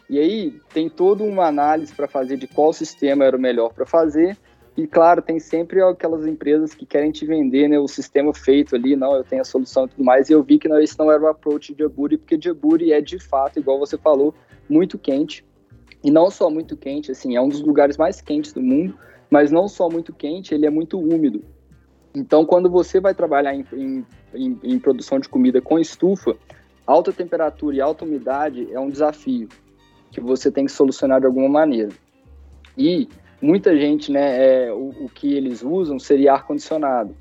E 0.09 0.17
aí 0.17 0.59
tem 0.73 0.89
toda 0.89 1.23
uma 1.23 1.45
análise 1.45 1.93
para 1.93 2.07
fazer 2.07 2.35
de 2.35 2.47
qual 2.47 2.73
sistema 2.73 3.23
era 3.25 3.37
o 3.37 3.39
melhor 3.39 3.71
para 3.71 3.85
fazer. 3.85 4.35
E 4.75 4.87
claro, 4.87 5.21
tem 5.21 5.39
sempre 5.39 5.83
aquelas 5.83 6.25
empresas 6.25 6.73
que 6.73 6.85
querem 6.85 7.11
te 7.11 7.25
vender 7.25 7.67
né, 7.67 7.77
o 7.77 7.87
sistema 7.87 8.33
feito 8.33 8.75
ali, 8.75 8.95
não, 8.95 9.15
eu 9.15 9.23
tenho 9.23 9.41
a 9.41 9.45
solução 9.45 9.85
e 9.85 9.89
tudo 9.89 10.03
mais. 10.03 10.29
E 10.29 10.33
eu 10.33 10.41
vi 10.41 10.57
que 10.57 10.67
não, 10.67 10.79
esse 10.79 10.97
não 10.97 11.11
era 11.11 11.21
o 11.21 11.27
approach 11.27 11.73
de 11.73 11.83
Djibouti, 11.83 12.17
porque 12.17 12.37
Djibouti 12.37 12.91
é 12.91 13.01
de 13.01 13.19
fato, 13.19 13.59
igual 13.59 13.77
você 13.77 13.97
falou, 13.97 14.33
muito 14.67 14.97
quente. 14.97 15.45
E 16.03 16.09
não 16.09 16.31
só 16.31 16.49
muito 16.49 16.75
quente, 16.75 17.11
assim, 17.11 17.35
é 17.35 17.41
um 17.41 17.49
dos 17.49 17.61
lugares 17.61 17.97
mais 17.97 18.19
quentes 18.19 18.51
do 18.53 18.61
mundo, 18.61 18.97
mas 19.29 19.51
não 19.51 19.67
só 19.67 19.89
muito 19.89 20.11
quente, 20.11 20.55
ele 20.55 20.65
é 20.65 20.69
muito 20.69 20.97
úmido. 20.97 21.43
Então, 22.15 22.45
quando 22.45 22.69
você 22.69 22.99
vai 22.99 23.13
trabalhar 23.13 23.53
em, 23.53 23.63
em, 23.73 24.05
em, 24.33 24.59
em 24.63 24.79
produção 24.79 25.19
de 25.19 25.29
comida 25.29 25.61
com 25.61 25.77
estufa, 25.77 26.35
alta 26.87 27.13
temperatura 27.13 27.75
e 27.75 27.81
alta 27.81 28.05
umidade 28.05 28.67
é 28.71 28.79
um 28.79 28.89
desafio 28.89 29.49
que 30.11 30.19
você 30.19 30.51
tem 30.51 30.65
que 30.65 30.71
solucionar 30.71 31.19
de 31.19 31.25
alguma 31.25 31.49
maneira. 31.49 31.89
E 32.77 33.07
muita 33.41 33.77
gente, 33.77 34.11
né, 34.11 34.65
é, 34.65 34.73
o, 34.73 35.05
o 35.05 35.09
que 35.09 35.33
eles 35.33 35.61
usam 35.63 35.99
seria 35.99 36.33
ar-condicionado. 36.33 37.15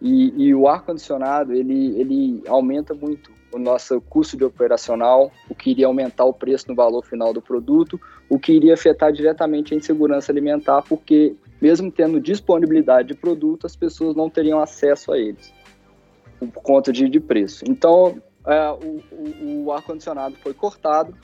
E, 0.00 0.32
e 0.36 0.54
o 0.54 0.68
ar-condicionado, 0.68 1.52
ele, 1.52 1.98
ele 1.98 2.42
aumenta 2.46 2.94
muito 2.94 3.32
o 3.52 3.58
nosso 3.58 4.00
custo 4.00 4.36
de 4.36 4.44
operacional, 4.44 5.30
o 5.48 5.54
que 5.54 5.70
iria 5.70 5.86
aumentar 5.86 6.24
o 6.24 6.32
preço 6.32 6.68
no 6.68 6.74
valor 6.74 7.04
final 7.04 7.32
do 7.32 7.40
produto, 7.40 8.00
o 8.28 8.38
que 8.38 8.52
iria 8.52 8.74
afetar 8.74 9.12
diretamente 9.12 9.72
a 9.72 9.76
insegurança 9.76 10.32
alimentar, 10.32 10.82
porque 10.82 11.36
mesmo 11.62 11.90
tendo 11.90 12.20
disponibilidade 12.20 13.08
de 13.08 13.14
produto, 13.14 13.64
as 13.64 13.76
pessoas 13.76 14.16
não 14.16 14.28
teriam 14.28 14.60
acesso 14.60 15.12
a 15.12 15.18
eles 15.18 15.54
por 16.52 16.62
conta 16.62 16.92
de, 16.92 17.08
de 17.08 17.20
preço. 17.20 17.64
Então, 17.68 18.20
é, 18.46 18.70
o, 18.70 19.02
o, 19.10 19.64
o 19.64 19.72
ar-condicionado 19.72 20.36
foi 20.36 20.52
cortado, 20.52 21.14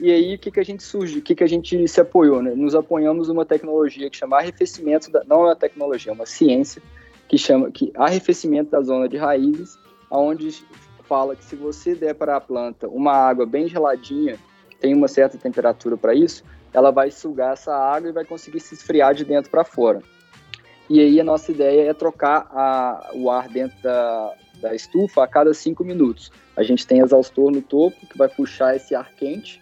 e 0.00 0.10
aí 0.10 0.34
o 0.34 0.38
que, 0.38 0.50
que 0.50 0.60
a 0.60 0.64
gente 0.64 0.82
surge, 0.82 1.18
o 1.18 1.22
que, 1.22 1.34
que 1.34 1.44
a 1.44 1.46
gente 1.46 1.86
se 1.86 2.00
apoiou? 2.00 2.42
Né? 2.42 2.54
Nos 2.54 2.74
apoiamos 2.74 3.28
numa 3.28 3.44
tecnologia 3.44 4.08
que 4.08 4.16
chama 4.16 4.38
arrefecimento, 4.38 5.10
da, 5.10 5.22
não 5.24 5.42
é 5.42 5.48
uma 5.48 5.56
tecnologia, 5.56 6.10
é 6.10 6.14
uma 6.14 6.26
ciência, 6.26 6.82
que 7.28 7.36
chama 7.38 7.70
que 7.70 7.92
arrefecimento 7.94 8.70
da 8.70 8.80
zona 8.80 9.08
de 9.08 9.16
raízes, 9.16 9.78
onde 10.10 10.64
fala 11.04 11.36
que 11.36 11.44
se 11.44 11.56
você 11.56 11.94
der 11.94 12.14
para 12.14 12.36
a 12.36 12.40
planta 12.40 12.88
uma 12.88 13.12
água 13.12 13.44
bem 13.44 13.68
geladinha, 13.68 14.38
tem 14.80 14.94
uma 14.94 15.08
certa 15.08 15.38
temperatura 15.38 15.96
para 15.96 16.14
isso, 16.14 16.42
ela 16.72 16.90
vai 16.90 17.10
sugar 17.10 17.52
essa 17.52 17.74
água 17.74 18.08
e 18.08 18.12
vai 18.12 18.24
conseguir 18.24 18.60
se 18.60 18.74
esfriar 18.74 19.14
de 19.14 19.24
dentro 19.24 19.50
para 19.50 19.64
fora. 19.64 20.02
E 20.88 21.00
aí 21.00 21.20
a 21.20 21.24
nossa 21.24 21.52
ideia 21.52 21.90
é 21.90 21.94
trocar 21.94 22.48
a, 22.50 23.10
o 23.14 23.30
ar 23.30 23.48
dentro 23.48 23.80
da, 23.82 24.34
da 24.62 24.74
estufa 24.74 25.24
a 25.24 25.26
cada 25.26 25.52
cinco 25.52 25.84
minutos. 25.84 26.30
A 26.56 26.62
gente 26.62 26.86
tem 26.86 27.00
exaustor 27.00 27.50
no 27.50 27.60
topo 27.60 28.06
que 28.06 28.16
vai 28.16 28.28
puxar 28.28 28.76
esse 28.76 28.94
ar 28.94 29.12
quente 29.12 29.60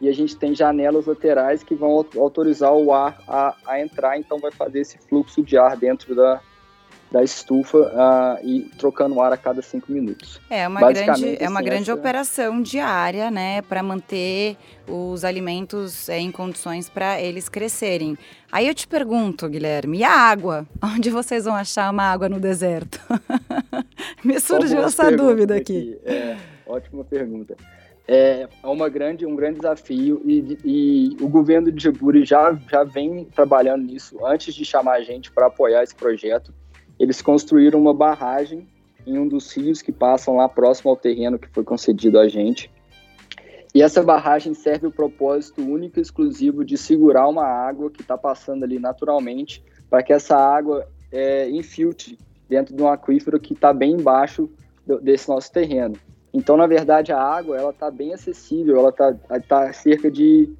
e 0.00 0.08
a 0.08 0.12
gente 0.12 0.34
tem 0.34 0.54
janelas 0.54 1.06
laterais 1.06 1.62
que 1.62 1.74
vão 1.74 1.90
autorizar 2.16 2.72
o 2.72 2.92
ar 2.92 3.22
a, 3.28 3.54
a 3.66 3.80
entrar, 3.80 4.18
então 4.18 4.38
vai 4.38 4.50
fazer 4.50 4.80
esse 4.80 4.96
fluxo 4.98 5.42
de 5.42 5.58
ar 5.58 5.76
dentro 5.76 6.14
da, 6.14 6.40
da 7.10 7.24
estufa 7.24 7.78
uh, 7.78 8.46
e 8.46 8.62
trocando 8.78 9.20
ar 9.20 9.32
a 9.32 9.36
cada 9.36 9.60
cinco 9.62 9.90
minutos. 9.90 10.40
É 10.48 10.66
uma 10.66 10.80
grande, 10.80 11.36
é 11.42 11.48
uma 11.48 11.58
assim, 11.58 11.68
grande 11.68 11.90
essa... 11.90 11.94
operação 11.94 12.62
diária, 12.62 13.30
né, 13.30 13.62
para 13.62 13.82
manter 13.82 14.56
os 14.86 15.24
alimentos 15.24 16.08
é, 16.08 16.18
em 16.18 16.30
condições 16.30 16.88
para 16.88 17.20
eles 17.20 17.48
crescerem. 17.48 18.16
Aí 18.50 18.68
eu 18.68 18.74
te 18.74 18.86
pergunto, 18.86 19.48
Guilherme, 19.48 19.98
e 19.98 20.04
a 20.04 20.12
água? 20.12 20.66
Onde 20.82 21.10
vocês 21.10 21.44
vão 21.44 21.54
achar 21.54 21.90
uma 21.90 22.04
água 22.04 22.28
no 22.28 22.38
deserto? 22.38 23.00
Me 24.22 24.38
surgiu 24.38 24.82
essa 24.82 25.10
dúvida 25.10 25.56
aqui. 25.56 25.98
aqui. 26.04 26.12
É, 26.12 26.36
ótima 26.66 27.04
pergunta. 27.04 27.56
É, 28.06 28.48
é 28.62 28.66
uma 28.66 28.88
grande, 28.88 29.24
um 29.24 29.36
grande 29.36 29.60
desafio 29.60 30.20
e, 30.24 30.58
e 30.64 31.16
o 31.20 31.28
governo 31.28 31.70
de 31.70 31.78
Djibouti 31.78 32.24
já, 32.24 32.58
já 32.68 32.82
vem 32.82 33.24
trabalhando 33.24 33.84
nisso 33.84 34.24
antes 34.26 34.52
de 34.52 34.64
chamar 34.64 34.94
a 34.94 35.02
gente 35.02 35.30
para 35.30 35.46
apoiar 35.46 35.84
esse 35.84 35.94
projeto 35.94 36.52
eles 37.00 37.22
construíram 37.22 37.80
uma 37.80 37.94
barragem 37.94 38.68
em 39.06 39.18
um 39.18 39.26
dos 39.26 39.50
rios 39.56 39.80
que 39.80 39.90
passam 39.90 40.36
lá 40.36 40.46
próximo 40.46 40.90
ao 40.90 40.96
terreno 40.96 41.38
que 41.38 41.48
foi 41.48 41.64
concedido 41.64 42.18
a 42.18 42.28
gente. 42.28 42.70
E 43.74 43.82
essa 43.82 44.02
barragem 44.02 44.52
serve 44.52 44.86
o 44.86 44.92
propósito 44.92 45.62
único 45.62 45.98
e 45.98 46.02
exclusivo 46.02 46.62
de 46.62 46.76
segurar 46.76 47.26
uma 47.26 47.46
água 47.46 47.90
que 47.90 48.02
está 48.02 48.18
passando 48.18 48.64
ali 48.64 48.78
naturalmente, 48.78 49.64
para 49.88 50.02
que 50.02 50.12
essa 50.12 50.36
água 50.36 50.86
é, 51.10 51.48
infiltre 51.48 52.18
dentro 52.46 52.76
de 52.76 52.82
um 52.82 52.88
aquífero 52.88 53.40
que 53.40 53.54
está 53.54 53.72
bem 53.72 53.92
embaixo 53.92 54.50
do, 54.86 55.00
desse 55.00 55.26
nosso 55.26 55.50
terreno. 55.50 55.96
Então, 56.34 56.54
na 56.54 56.66
verdade, 56.66 57.12
a 57.12 57.18
água 57.18 57.56
ela 57.56 57.70
está 57.70 57.90
bem 57.90 58.12
acessível, 58.12 58.76
ela 58.76 58.90
está 58.90 59.14
tá 59.48 59.72
cerca 59.72 60.10
de 60.10 60.52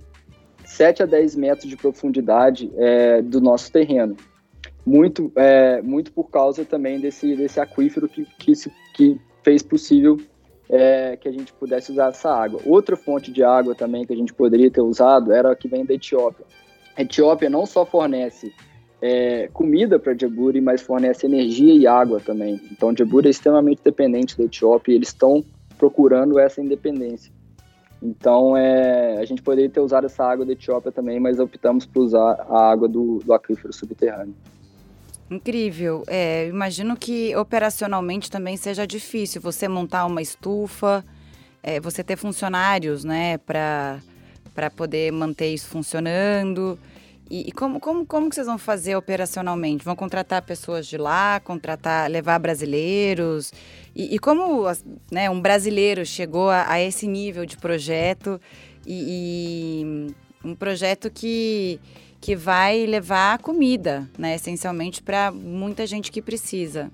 7 0.64 1.02
a 1.02 1.06
10 1.06 1.37
metros 1.37 1.68
de 1.68 1.76
profundidade 1.76 2.73
é, 2.76 3.20
do 3.20 3.42
nosso 3.42 3.70
terreno 3.70 4.16
muito, 4.84 5.30
é, 5.37 5.82
muito 5.82 6.12
por 6.12 6.30
causa 6.30 6.64
também 6.64 7.00
desse, 7.00 7.37
desse 7.37 7.60
aquífero 7.60 8.08
que, 8.08 8.25
que, 8.38 8.52
que 8.94 9.20
fez 9.42 9.62
possível 9.62 10.18
é, 10.68 11.16
que 11.16 11.28
a 11.28 11.32
gente 11.32 11.52
pudesse 11.52 11.90
usar 11.90 12.10
essa 12.10 12.32
água. 12.32 12.60
Outra 12.64 12.96
fonte 12.96 13.32
de 13.32 13.42
água 13.42 13.75
também 13.75 14.06
que 14.06 14.12
a 14.12 14.16
gente 14.16 14.32
poderia 14.32 14.70
ter 14.70 14.80
usado 14.80 15.32
era 15.32 15.50
a 15.50 15.56
que 15.56 15.68
vem 15.68 15.84
da 15.84 15.94
Etiópia. 15.94 16.46
A 16.96 17.02
Etiópia 17.02 17.50
não 17.50 17.66
só 17.66 17.84
fornece 17.84 18.52
é, 19.02 19.49
comida 19.52 19.99
para 19.99 20.12
Djibouti, 20.12 20.60
mas 20.60 20.82
fornece 20.82 21.26
energia 21.26 21.75
e 21.75 21.87
água 21.87 22.20
também. 22.20 22.60
Então, 22.70 22.92
Djibouti 22.92 23.28
é 23.28 23.30
extremamente 23.30 23.80
dependente 23.82 24.37
da 24.37 24.44
Etiópia 24.44 24.92
e 24.92 24.96
eles 24.96 25.08
estão 25.08 25.44
procurando 25.78 26.38
essa 26.38 26.60
independência. 26.60 27.32
Então, 28.02 28.56
é, 28.56 29.18
a 29.18 29.25
gente 29.25 29.42
poderia 29.42 29.68
ter 29.68 29.80
usado 29.80 30.06
essa 30.06 30.25
água 30.25 30.44
da 30.44 30.52
Etiópia 30.52 30.92
também, 30.92 31.18
mas 31.18 31.38
optamos 31.38 31.84
por 31.84 32.02
usar 32.02 32.46
a 32.49 32.70
água 32.70 32.88
do, 32.88 33.18
do 33.25 33.32
aquífero 33.32 33.72
subterrâneo. 33.72 34.34
Incrível. 35.30 36.02
É, 36.08 36.49
imagino 36.49 36.96
que 36.96 37.34
operacionalmente 37.37 38.28
também 38.28 38.56
seja 38.56 38.84
difícil 38.84 39.40
você 39.40 39.68
montar 39.68 40.04
uma 40.04 40.20
estufa, 40.20 41.04
é, 41.62 41.78
você 41.78 42.02
ter 42.02 42.16
funcionários, 42.16 43.04
né, 43.04 43.38
para 43.38 44.00
poder 44.75 45.12
manter 45.12 45.54
isso 45.54 45.68
funcionando. 45.68 46.76
E, 47.30 47.49
e, 47.49 47.52
como, 47.52 47.78
como, 47.78 48.04
como 48.04 48.28
que 48.28 48.34
vocês 48.34 48.49
vão 48.49 48.58
fazer 48.58 48.96
operacionalmente? 48.96 49.84
Vão 49.84 49.94
contratar 49.94 50.42
pessoas 50.42 50.84
de 50.84 50.99
lá, 50.99 51.38
contratar, 51.38 52.10
levar 52.10 52.40
brasileiros? 52.40 53.52
E, 53.94 54.16
e 54.16 54.18
como 54.18 54.64
né, 55.12 55.30
um 55.30 55.40
brasileiro 55.40 56.04
chegou 56.04 56.50
a, 56.50 56.68
a 56.68 56.80
esse 56.80 57.06
nível 57.06 57.46
de 57.46 57.56
projeto 57.56 58.40
e, 58.84 59.84
e 59.84 60.14
um 60.44 60.56
projeto 60.56 61.08
que 61.08 61.78
que 62.20 62.36
vai 62.36 62.84
levar 62.86 63.38
comida, 63.38 64.08
né, 64.18 64.34
essencialmente 64.34 65.02
para 65.02 65.30
muita 65.32 65.86
gente 65.86 66.12
que 66.12 66.20
precisa. 66.20 66.90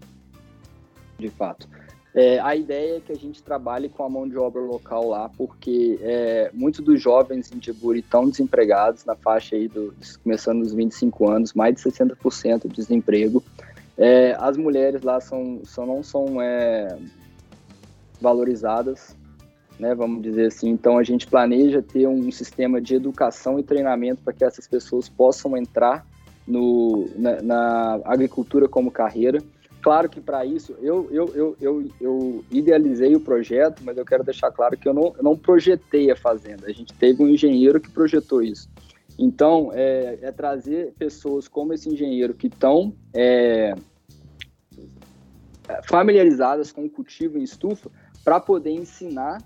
De 1.18 1.28
fato. 1.30 1.68
É, 2.14 2.38
a 2.40 2.54
ideia 2.56 2.96
é 2.96 3.00
que 3.00 3.12
a 3.12 3.16
gente 3.16 3.42
trabalhe 3.42 3.90
com 3.90 4.02
a 4.02 4.08
mão 4.08 4.26
de 4.26 4.38
obra 4.38 4.60
local 4.62 5.08
lá, 5.08 5.28
porque 5.36 5.98
é, 6.00 6.50
muitos 6.54 6.80
dos 6.80 7.00
jovens 7.00 7.52
em 7.52 7.58
Djibouti 7.58 8.00
estão 8.00 8.28
desempregados 8.28 9.04
na 9.04 9.14
faixa 9.14 9.56
aí 9.56 9.68
do, 9.68 9.94
começando 10.22 10.60
nos 10.60 10.72
25 10.72 11.28
anos, 11.28 11.52
mais 11.52 11.74
de 11.74 11.82
60% 11.82 12.68
de 12.68 12.74
desemprego. 12.74 13.42
É, 13.98 14.36
as 14.38 14.56
mulheres 14.56 15.02
lá 15.02 15.20
são, 15.20 15.60
são 15.64 15.86
não 15.86 16.02
são 16.02 16.40
é, 16.40 16.96
valorizadas 18.20 19.15
né, 19.78 19.94
vamos 19.94 20.22
dizer 20.22 20.46
assim. 20.46 20.70
Então 20.70 20.98
a 20.98 21.02
gente 21.02 21.26
planeja 21.26 21.82
ter 21.82 22.06
um 22.06 22.30
sistema 22.30 22.80
de 22.80 22.94
educação 22.94 23.58
e 23.58 23.62
treinamento 23.62 24.22
para 24.22 24.32
que 24.32 24.44
essas 24.44 24.66
pessoas 24.66 25.08
possam 25.08 25.56
entrar 25.56 26.06
no, 26.46 27.08
na, 27.16 27.42
na 27.42 28.00
agricultura 28.04 28.68
como 28.68 28.90
carreira. 28.90 29.38
Claro 29.82 30.08
que 30.08 30.20
para 30.20 30.44
isso 30.44 30.74
eu, 30.80 31.08
eu, 31.12 31.32
eu, 31.34 31.56
eu, 31.60 31.90
eu 32.00 32.44
idealizei 32.50 33.14
o 33.14 33.20
projeto, 33.20 33.82
mas 33.84 33.96
eu 33.96 34.04
quero 34.04 34.24
deixar 34.24 34.50
claro 34.50 34.76
que 34.76 34.88
eu 34.88 34.94
não, 34.94 35.14
eu 35.16 35.22
não 35.22 35.36
projetei 35.36 36.10
a 36.10 36.16
fazenda. 36.16 36.66
A 36.66 36.72
gente 36.72 36.92
teve 36.94 37.22
um 37.22 37.28
engenheiro 37.28 37.80
que 37.80 37.90
projetou 37.90 38.42
isso. 38.42 38.68
Então, 39.18 39.70
é, 39.72 40.18
é 40.20 40.32
trazer 40.32 40.92
pessoas 40.98 41.48
como 41.48 41.72
esse 41.72 41.88
engenheiro 41.88 42.34
que 42.34 42.48
estão 42.48 42.92
é, 43.14 43.74
familiarizadas 45.88 46.70
com 46.70 46.84
o 46.84 46.90
cultivo 46.90 47.38
em 47.38 47.42
estufa 47.42 47.90
para 48.22 48.40
poder 48.40 48.72
ensinar 48.72 49.38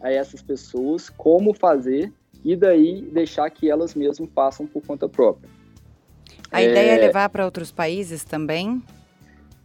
a 0.00 0.10
essas 0.10 0.42
pessoas 0.42 1.10
como 1.10 1.54
fazer 1.54 2.12
e 2.44 2.54
daí 2.54 3.02
deixar 3.02 3.50
que 3.50 3.70
elas 3.70 3.94
mesmas 3.94 4.28
façam 4.34 4.66
por 4.66 4.82
conta 4.86 5.08
própria. 5.08 5.48
A 6.50 6.62
é, 6.62 6.70
ideia 6.70 6.92
é 6.92 6.98
levar 6.98 7.28
para 7.28 7.44
outros 7.44 7.70
países 7.70 8.24
também? 8.24 8.82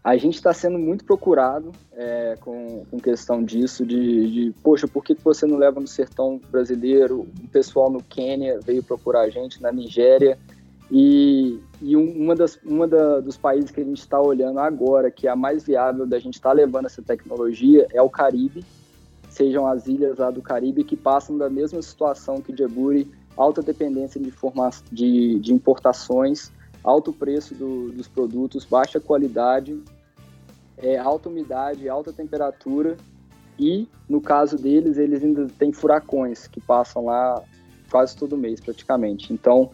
A 0.04 0.18
gente 0.18 0.36
está 0.36 0.54
sendo 0.54 0.78
muito 0.78 1.06
procurado 1.06 1.72
é, 1.94 2.36
com, 2.42 2.84
com 2.92 3.00
questão 3.00 3.42
disso, 3.42 3.86
de, 3.86 4.32
de, 4.32 4.54
poxa, 4.62 4.86
por 4.86 5.02
que 5.02 5.16
você 5.16 5.46
não 5.46 5.58
leva 5.58 5.80
no 5.80 5.88
sertão 5.88 6.42
brasileiro? 6.52 7.22
O 7.22 7.48
pessoal 7.48 7.90
no 7.90 8.04
Quênia 8.04 8.60
veio 8.62 8.84
procurar 8.84 9.22
a 9.22 9.30
gente, 9.30 9.62
na 9.62 9.72
Nigéria. 9.72 10.38
E, 10.92 11.58
e 11.82 11.96
uma, 11.96 12.36
das, 12.36 12.60
uma 12.66 12.86
da, 12.86 13.22
dos 13.22 13.38
países 13.38 13.72
que 13.72 13.80
a 13.80 13.84
gente 13.84 14.00
está 14.00 14.22
olhando 14.22 14.60
agora, 14.60 15.10
que 15.10 15.26
é 15.26 15.32
a 15.32 15.36
mais 15.38 15.64
viável 15.64 16.06
da 16.06 16.20
gente 16.20 16.36
estar 16.36 16.50
tá 16.50 16.56
levando 16.56 16.86
essa 16.86 17.02
tecnologia, 17.02 17.88
é 17.94 18.02
o 18.02 18.10
Caribe, 18.10 18.64
sejam 19.34 19.66
as 19.66 19.88
ilhas 19.88 20.20
lá 20.20 20.30
do 20.30 20.42
Caribe 20.42 20.84
que 20.84 20.96
passam 20.96 21.38
da 21.38 21.50
mesma 21.50 21.82
situação 21.82 22.40
que 22.40 22.54
Djibouti, 22.54 23.10
alta 23.36 23.64
dependência 23.64 24.22
de, 24.22 24.32
de, 24.92 25.40
de 25.40 25.54
importações, 25.54 26.52
alto 26.84 27.12
preço 27.12 27.56
do, 27.56 27.92
dos 27.92 28.08
produtos, 28.08 28.64
baixa 28.64 29.00
qualidade, 29.00 29.82
é, 30.78 31.00
alta 31.00 31.30
umidade, 31.30 31.90
alta 31.90 32.14
temperatura 32.14 32.96
e, 33.58 33.88
no 34.08 34.22
caso 34.22 34.56
deles, 34.56 34.98
eles 34.98 35.24
ainda 35.24 35.48
têm 35.58 35.72
furacões 35.72 36.46
que 36.46 36.62
passam 36.62 37.06
lá 37.06 37.42
quase 37.90 38.16
todo 38.16 38.38
mês 38.38 38.60
praticamente. 38.60 39.34
Então, 39.34 39.72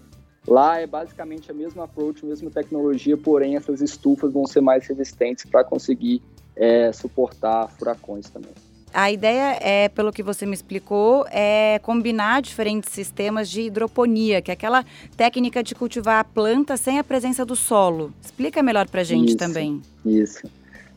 lá 0.48 0.80
é 0.80 0.88
basicamente 0.88 1.52
a 1.52 1.54
mesma 1.54 1.84
approach, 1.84 2.24
a 2.24 2.30
mesma 2.30 2.50
tecnologia, 2.50 3.18
porém 3.18 3.58
essas 3.58 3.82
estufas 3.82 4.32
vão 4.32 4.48
ser 4.48 4.62
mais 4.62 4.88
resistentes 4.88 5.44
para 5.44 5.66
conseguir 5.66 6.22
é, 6.56 6.94
suportar 6.94 7.70
furacões 7.72 8.30
também. 8.30 8.54
A 8.94 9.12
ideia 9.12 9.58
é, 9.62 9.88
pelo 9.90 10.12
que 10.12 10.24
você 10.24 10.46
me 10.46 10.54
explicou, 10.54 11.26
é 11.32 11.80
combinar 11.80 12.42
diferentes 12.42 12.92
sistemas 12.92 13.50
de 13.50 13.62
hidroponia, 13.62 14.42
que 14.42 14.52
é 14.52 14.54
aquela 14.54 14.84
técnica 15.16 15.64
de 15.64 15.76
cultivar 15.76 16.20
a 16.20 16.24
planta 16.24 16.76
sem 16.76 16.98
a 16.98 17.04
presença 17.04 17.46
do 17.46 17.56
solo. 17.56 18.12
Explica 18.22 18.64
melhor 18.64 18.88
para 18.88 19.02
a 19.02 19.04
gente 19.04 19.30
isso, 19.30 19.38
também. 19.38 19.82
Isso. 20.06 20.48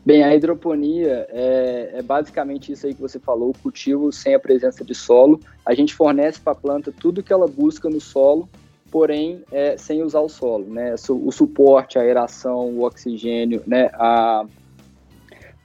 Bem, 0.05 0.21
a 0.21 0.35
hidroponia 0.35 1.27
é, 1.29 1.91
é, 1.93 2.01
basicamente 2.01 2.71
isso 2.71 2.85
aí 2.85 2.93
que 2.93 2.99
você 2.99 3.19
falou, 3.19 3.53
cultivo 3.63 4.11
sem 4.11 4.35
a 4.35 4.39
presença 4.39 4.83
de 4.83 4.93
solo. 4.93 5.39
A 5.65 5.73
gente 5.73 5.93
fornece 5.93 6.41
para 6.41 6.51
a 6.51 6.55
planta 6.55 6.91
tudo 6.91 7.23
que 7.23 7.31
ela 7.31 7.47
busca 7.47 7.89
no 7.89 8.01
solo, 8.01 8.49
porém 8.91 9.43
é, 9.49 9.77
sem 9.77 10.03
usar 10.03 10.19
o 10.19 10.27
solo, 10.27 10.65
né? 10.65 10.95
O 11.09 11.31
suporte, 11.31 11.97
a 11.97 12.01
aeração, 12.01 12.71
o 12.71 12.83
oxigênio, 12.83 13.63
né? 13.65 13.89
A, 13.93 14.45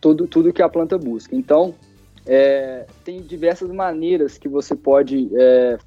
tudo, 0.01 0.29
tudo 0.29 0.53
que 0.53 0.63
a 0.63 0.69
planta 0.69 0.97
busca. 0.97 1.35
Então, 1.35 1.75
é, 2.29 2.85
tem 3.05 3.23
diversas 3.23 3.71
maneiras 3.71 4.37
que 4.37 4.49
você 4.49 4.77
pode 4.77 5.31
é, 5.35 5.79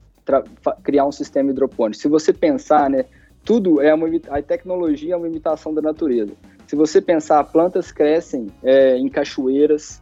criar 0.83 1.05
um 1.05 1.11
sistema 1.11 1.51
hidropônico. 1.51 2.01
Se 2.01 2.07
você 2.07 2.33
pensar, 2.33 2.89
né, 2.89 3.05
tudo 3.45 3.79
é 3.79 3.93
uma 3.93 4.07
a 4.29 4.41
tecnologia 4.41 5.13
é 5.13 5.17
uma 5.17 5.27
imitação 5.27 5.73
da 5.73 5.81
natureza. 5.81 6.33
Se 6.65 6.75
você 6.75 6.99
pensar, 6.99 7.43
plantas 7.43 7.91
crescem 7.91 8.47
é, 8.63 8.97
em 8.97 9.07
cachoeiras, 9.07 10.01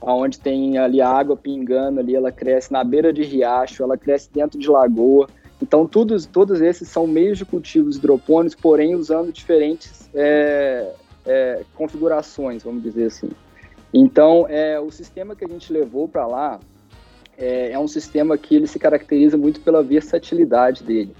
onde 0.00 0.38
tem 0.38 0.78
ali 0.78 1.00
a 1.00 1.08
água 1.08 1.36
pingando 1.36 2.00
ali, 2.00 2.14
ela 2.14 2.30
cresce 2.30 2.72
na 2.72 2.84
beira 2.84 3.12
de 3.12 3.22
riacho, 3.22 3.82
ela 3.82 3.96
cresce 3.96 4.30
dentro 4.32 4.58
de 4.58 4.68
lagoa. 4.68 5.26
Então, 5.60 5.86
todos, 5.86 6.26
todos 6.26 6.60
esses 6.60 6.88
são 6.88 7.06
meios 7.06 7.38
de 7.38 7.44
cultivos 7.44 7.96
hidropônicos, 7.96 8.54
porém 8.54 8.94
usando 8.94 9.32
diferentes 9.32 10.10
é, 10.14 10.92
é, 11.24 11.62
configurações, 11.74 12.62
vamos 12.62 12.82
dizer 12.82 13.06
assim. 13.06 13.30
Então, 13.92 14.46
é, 14.48 14.80
o 14.80 14.90
sistema 14.90 15.36
que 15.36 15.44
a 15.44 15.48
gente 15.48 15.72
levou 15.72 16.08
para 16.08 16.26
lá 16.26 16.60
é, 17.36 17.72
é, 17.72 17.78
um 17.78 17.88
sistema 17.88 18.38
que 18.38 18.54
ele 18.54 18.66
se 18.66 18.78
caracteriza 18.78 19.36
muito 19.36 19.60
pela 19.60 19.82
versatilidade 19.82 20.82
dele. 20.82 21.14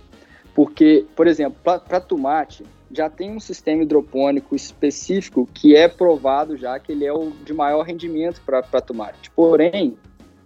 Porque, 0.54 1.04
por 1.16 1.26
exemplo, 1.26 1.58
para 1.62 2.00
tomate, 2.00 2.64
já 2.90 3.08
tem 3.08 3.34
um 3.34 3.40
sistema 3.40 3.82
hidropônico 3.82 4.54
específico 4.54 5.48
que 5.52 5.74
é 5.74 5.88
provado 5.88 6.56
já 6.56 6.78
que 6.78 6.92
ele 6.92 7.06
é 7.06 7.12
o 7.12 7.30
de 7.44 7.54
maior 7.54 7.82
rendimento 7.82 8.42
para 8.44 8.80
tomate. 8.80 9.30
Porém, 9.30 9.96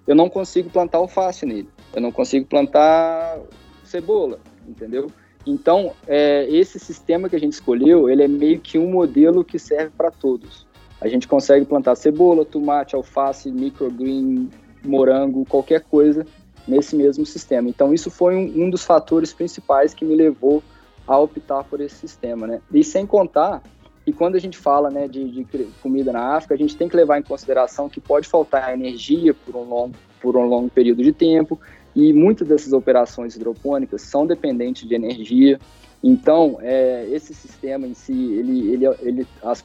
eu 0.06 0.14
não 0.14 0.28
consigo 0.28 0.70
plantar 0.70 0.98
alface 0.98 1.44
nele, 1.44 1.68
eu 1.92 2.00
não 2.00 2.12
consigo 2.12 2.46
plantar 2.46 3.40
cebola, 3.82 4.38
entendeu? 4.66 5.10
Então, 5.44 5.92
é, 6.06 6.46
esse 6.48 6.78
sistema 6.78 7.28
que 7.28 7.36
a 7.36 7.40
gente 7.40 7.52
escolheu, 7.52 8.08
ele 8.08 8.22
é 8.22 8.28
meio 8.28 8.60
que 8.60 8.78
um 8.78 8.90
modelo 8.90 9.44
que 9.44 9.58
serve 9.58 9.90
para 9.96 10.10
todos. 10.10 10.65
A 11.06 11.10
gente 11.10 11.28
consegue 11.28 11.64
plantar 11.64 11.94
cebola, 11.94 12.44
tomate, 12.44 12.96
alface, 12.96 13.50
microgreen, 13.50 14.50
morango, 14.84 15.44
qualquer 15.46 15.82
coisa 15.82 16.26
nesse 16.66 16.96
mesmo 16.96 17.24
sistema. 17.24 17.68
Então, 17.68 17.94
isso 17.94 18.10
foi 18.10 18.34
um, 18.34 18.64
um 18.64 18.70
dos 18.70 18.84
fatores 18.84 19.32
principais 19.32 19.94
que 19.94 20.04
me 20.04 20.16
levou 20.16 20.62
a 21.06 21.16
optar 21.18 21.62
por 21.64 21.80
esse 21.80 21.94
sistema, 21.94 22.46
né? 22.46 22.60
E 22.72 22.82
sem 22.82 23.06
contar 23.06 23.62
que 24.04 24.12
quando 24.12 24.36
a 24.36 24.40
gente 24.40 24.56
fala 24.56 24.90
né, 24.90 25.06
de, 25.06 25.28
de, 25.30 25.44
comida 25.82 26.12
na 26.12 26.36
África, 26.36 26.54
a 26.54 26.58
gente 26.58 26.76
tem 26.76 26.88
que 26.88 26.96
levar 26.96 27.18
em 27.18 27.22
consideração 27.22 27.88
que 27.88 28.00
pode 28.00 28.28
faltar 28.28 28.72
energia 28.72 29.34
por 29.34 29.56
um 29.56 29.64
longo, 29.64 29.94
por 30.20 30.36
um 30.36 30.46
longo 30.46 30.70
período 30.70 31.02
de 31.02 31.12
tempo, 31.12 31.60
e 31.94 32.12
muitas 32.12 32.46
dessas 32.46 32.72
operações 32.72 33.34
hidropônicas 33.34 34.02
são 34.02 34.26
dependentes 34.26 34.88
de 34.88 34.94
energia. 34.94 35.58
Então, 36.02 36.58
é, 36.60 37.06
esse 37.10 37.34
sistema 37.34 37.86
em 37.86 37.94
si, 37.94 38.12
ele, 38.12 38.72
ele, 38.72 38.86
ele, 39.00 39.26
as, 39.42 39.64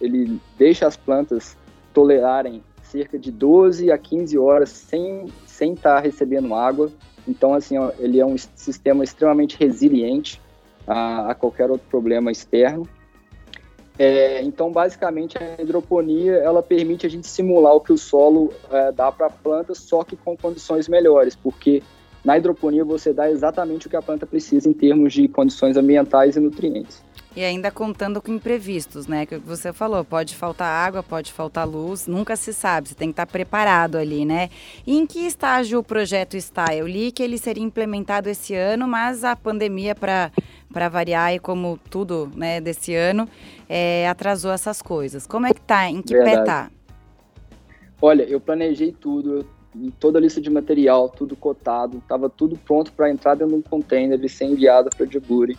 ele 0.00 0.40
deixa 0.56 0.86
as 0.86 0.96
plantas 0.96 1.56
tolerarem 1.92 2.62
cerca 2.82 3.18
de 3.18 3.30
12 3.30 3.90
a 3.90 3.98
15 3.98 4.38
horas 4.38 4.70
sem, 4.70 5.26
sem 5.46 5.74
estar 5.74 6.00
recebendo 6.00 6.54
água. 6.54 6.90
Então, 7.26 7.52
assim, 7.52 7.74
ele 7.98 8.18
é 8.18 8.24
um 8.24 8.36
sistema 8.38 9.04
extremamente 9.04 9.56
resiliente 9.58 10.40
a, 10.86 11.30
a 11.30 11.34
qualquer 11.34 11.70
outro 11.70 11.86
problema 11.88 12.32
externo. 12.32 12.88
É, 13.98 14.42
então, 14.42 14.70
basicamente, 14.70 15.36
a 15.36 15.60
hidroponia 15.60 16.34
ela 16.36 16.62
permite 16.62 17.04
a 17.04 17.10
gente 17.10 17.26
simular 17.26 17.74
o 17.74 17.80
que 17.80 17.92
o 17.92 17.98
solo 17.98 18.52
é, 18.70 18.92
dá 18.92 19.10
para 19.10 19.26
a 19.26 19.30
planta, 19.30 19.74
só 19.74 20.04
que 20.04 20.16
com 20.16 20.36
condições 20.36 20.88
melhores, 20.88 21.34
porque 21.34 21.82
na 22.24 22.36
hidroponia 22.36 22.84
você 22.84 23.12
dá 23.12 23.30
exatamente 23.30 23.86
o 23.86 23.90
que 23.90 23.96
a 23.96 24.02
planta 24.02 24.26
precisa 24.26 24.68
em 24.68 24.72
termos 24.72 25.12
de 25.12 25.28
condições 25.28 25.76
ambientais 25.76 26.36
e 26.36 26.40
nutrientes. 26.40 27.02
E 27.36 27.44
ainda 27.44 27.70
contando 27.70 28.20
com 28.20 28.32
imprevistos, 28.32 29.06
né? 29.06 29.24
Que 29.24 29.36
você 29.36 29.72
falou, 29.72 30.04
pode 30.04 30.34
faltar 30.34 30.66
água, 30.66 31.04
pode 31.04 31.32
faltar 31.32 31.68
luz, 31.68 32.08
nunca 32.08 32.34
se 32.34 32.52
sabe, 32.52 32.88
você 32.88 32.94
tem 32.96 33.10
que 33.10 33.12
estar 33.12 33.26
preparado 33.26 33.96
ali, 33.96 34.24
né? 34.24 34.50
E 34.84 34.96
em 34.96 35.06
que 35.06 35.20
estágio 35.20 35.78
o 35.78 35.84
projeto 35.84 36.36
está? 36.36 36.74
Eu 36.74 36.86
li 36.86 37.12
que 37.12 37.22
ele 37.22 37.38
seria 37.38 37.62
implementado 37.62 38.28
esse 38.28 38.54
ano, 38.54 38.88
mas 38.88 39.22
a 39.22 39.36
pandemia, 39.36 39.94
para 39.94 40.88
variar 40.88 41.32
e 41.32 41.38
como 41.38 41.78
tudo 41.88 42.28
né, 42.34 42.60
desse 42.60 42.92
ano, 42.94 43.28
é, 43.68 44.08
atrasou 44.08 44.50
essas 44.50 44.82
coisas. 44.82 45.24
Como 45.24 45.46
é 45.46 45.54
que 45.54 45.60
tá? 45.60 45.88
Em 45.88 46.02
que 46.02 46.14
Verdade. 46.14 46.38
pé 46.38 46.44
tá? 46.44 46.70
Olha, 48.02 48.24
eu 48.24 48.40
planejei 48.40 48.90
tudo, 48.90 49.46
toda 49.98 50.18
a 50.18 50.20
lista 50.20 50.40
de 50.40 50.50
material, 50.50 51.08
tudo 51.08 51.36
cotado, 51.36 51.98
estava 51.98 52.28
tudo 52.28 52.56
pronto 52.56 52.92
para 52.92 53.10
entrar 53.10 53.34
dentro 53.34 53.54
de 53.54 53.60
um 53.60 53.62
container 53.62 54.22
e 54.22 54.28
ser 54.28 54.44
enviado 54.44 54.90
para 54.96 55.06
Djibouti. 55.06 55.58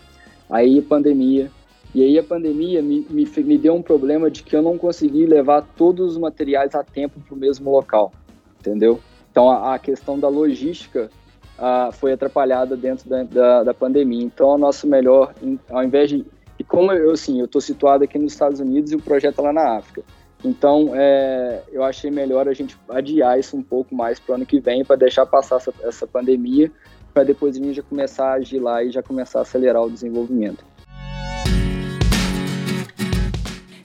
Aí 0.50 0.82
pandemia, 0.82 1.52
e 1.94 2.04
aí 2.04 2.18
a 2.20 2.24
pandemia 2.24 2.82
me, 2.82 3.06
me, 3.10 3.26
me, 3.26 3.58
deu 3.58 3.74
um 3.74 3.82
problema 3.82 4.30
de 4.30 4.44
que 4.44 4.56
eu 4.56 4.62
não 4.62 4.78
consegui 4.78 5.26
levar 5.26 5.62
todos 5.76 6.12
os 6.12 6.18
materiais 6.18 6.76
a 6.76 6.84
tempo 6.84 7.20
para 7.20 7.36
o 7.36 7.38
mesmo 7.38 7.72
local, 7.72 8.12
entendeu? 8.60 9.00
Então 9.32 9.50
a, 9.50 9.76
a 9.76 9.80
questão 9.80 10.20
da 10.20 10.28
logística 10.28 11.10
foi 11.94 12.14
atrapalhada 12.14 12.76
dentro 12.78 13.10
da, 13.10 13.24
da, 13.24 13.64
da, 13.64 13.74
pandemia. 13.74 14.24
Então, 14.24 14.50
o 14.50 14.58
nosso 14.58 14.88
melhor, 14.88 15.34
ao 15.70 15.84
invés 15.84 16.10
de. 16.10 16.26
E 16.58 16.64
como 16.64 16.92
eu, 16.92 17.12
assim, 17.12 17.40
eu 17.40 17.46
estou 17.46 17.62
situado 17.62 18.04
aqui 18.04 18.18
nos 18.18 18.34
Estados 18.34 18.60
Unidos 18.60 18.92
e 18.92 18.96
o 18.96 19.02
projeto 19.02 19.40
é 19.40 19.42
lá 19.42 19.54
na 19.54 19.78
África. 19.78 20.04
Então, 20.44 20.92
é, 20.94 21.62
eu 21.72 21.84
achei 21.84 22.10
melhor 22.10 22.48
a 22.48 22.54
gente 22.54 22.78
adiar 22.90 23.38
isso 23.38 23.58
um 23.58 23.64
pouco 23.64 23.94
mais 23.94 24.20
para 24.20 24.34
o 24.34 24.36
ano 24.36 24.46
que 24.46 24.60
vem, 24.60 24.86
para 24.86 24.96
deixar 24.96 25.26
passar 25.26 25.58
essa, 25.58 25.74
essa 25.84 26.08
pandemia, 26.08 26.72
para 27.14 27.24
depois 27.24 27.56
a 27.56 27.60
gente 27.60 27.74
já 27.74 27.84
começar 27.84 28.30
a 28.30 28.34
agir 28.34 28.60
lá 28.60 28.82
e 28.84 28.90
já 28.90 29.04
começar 29.04 29.40
a 29.40 29.42
acelerar 29.42 29.84
o 29.84 29.92
desenvolvimento. 29.92 30.64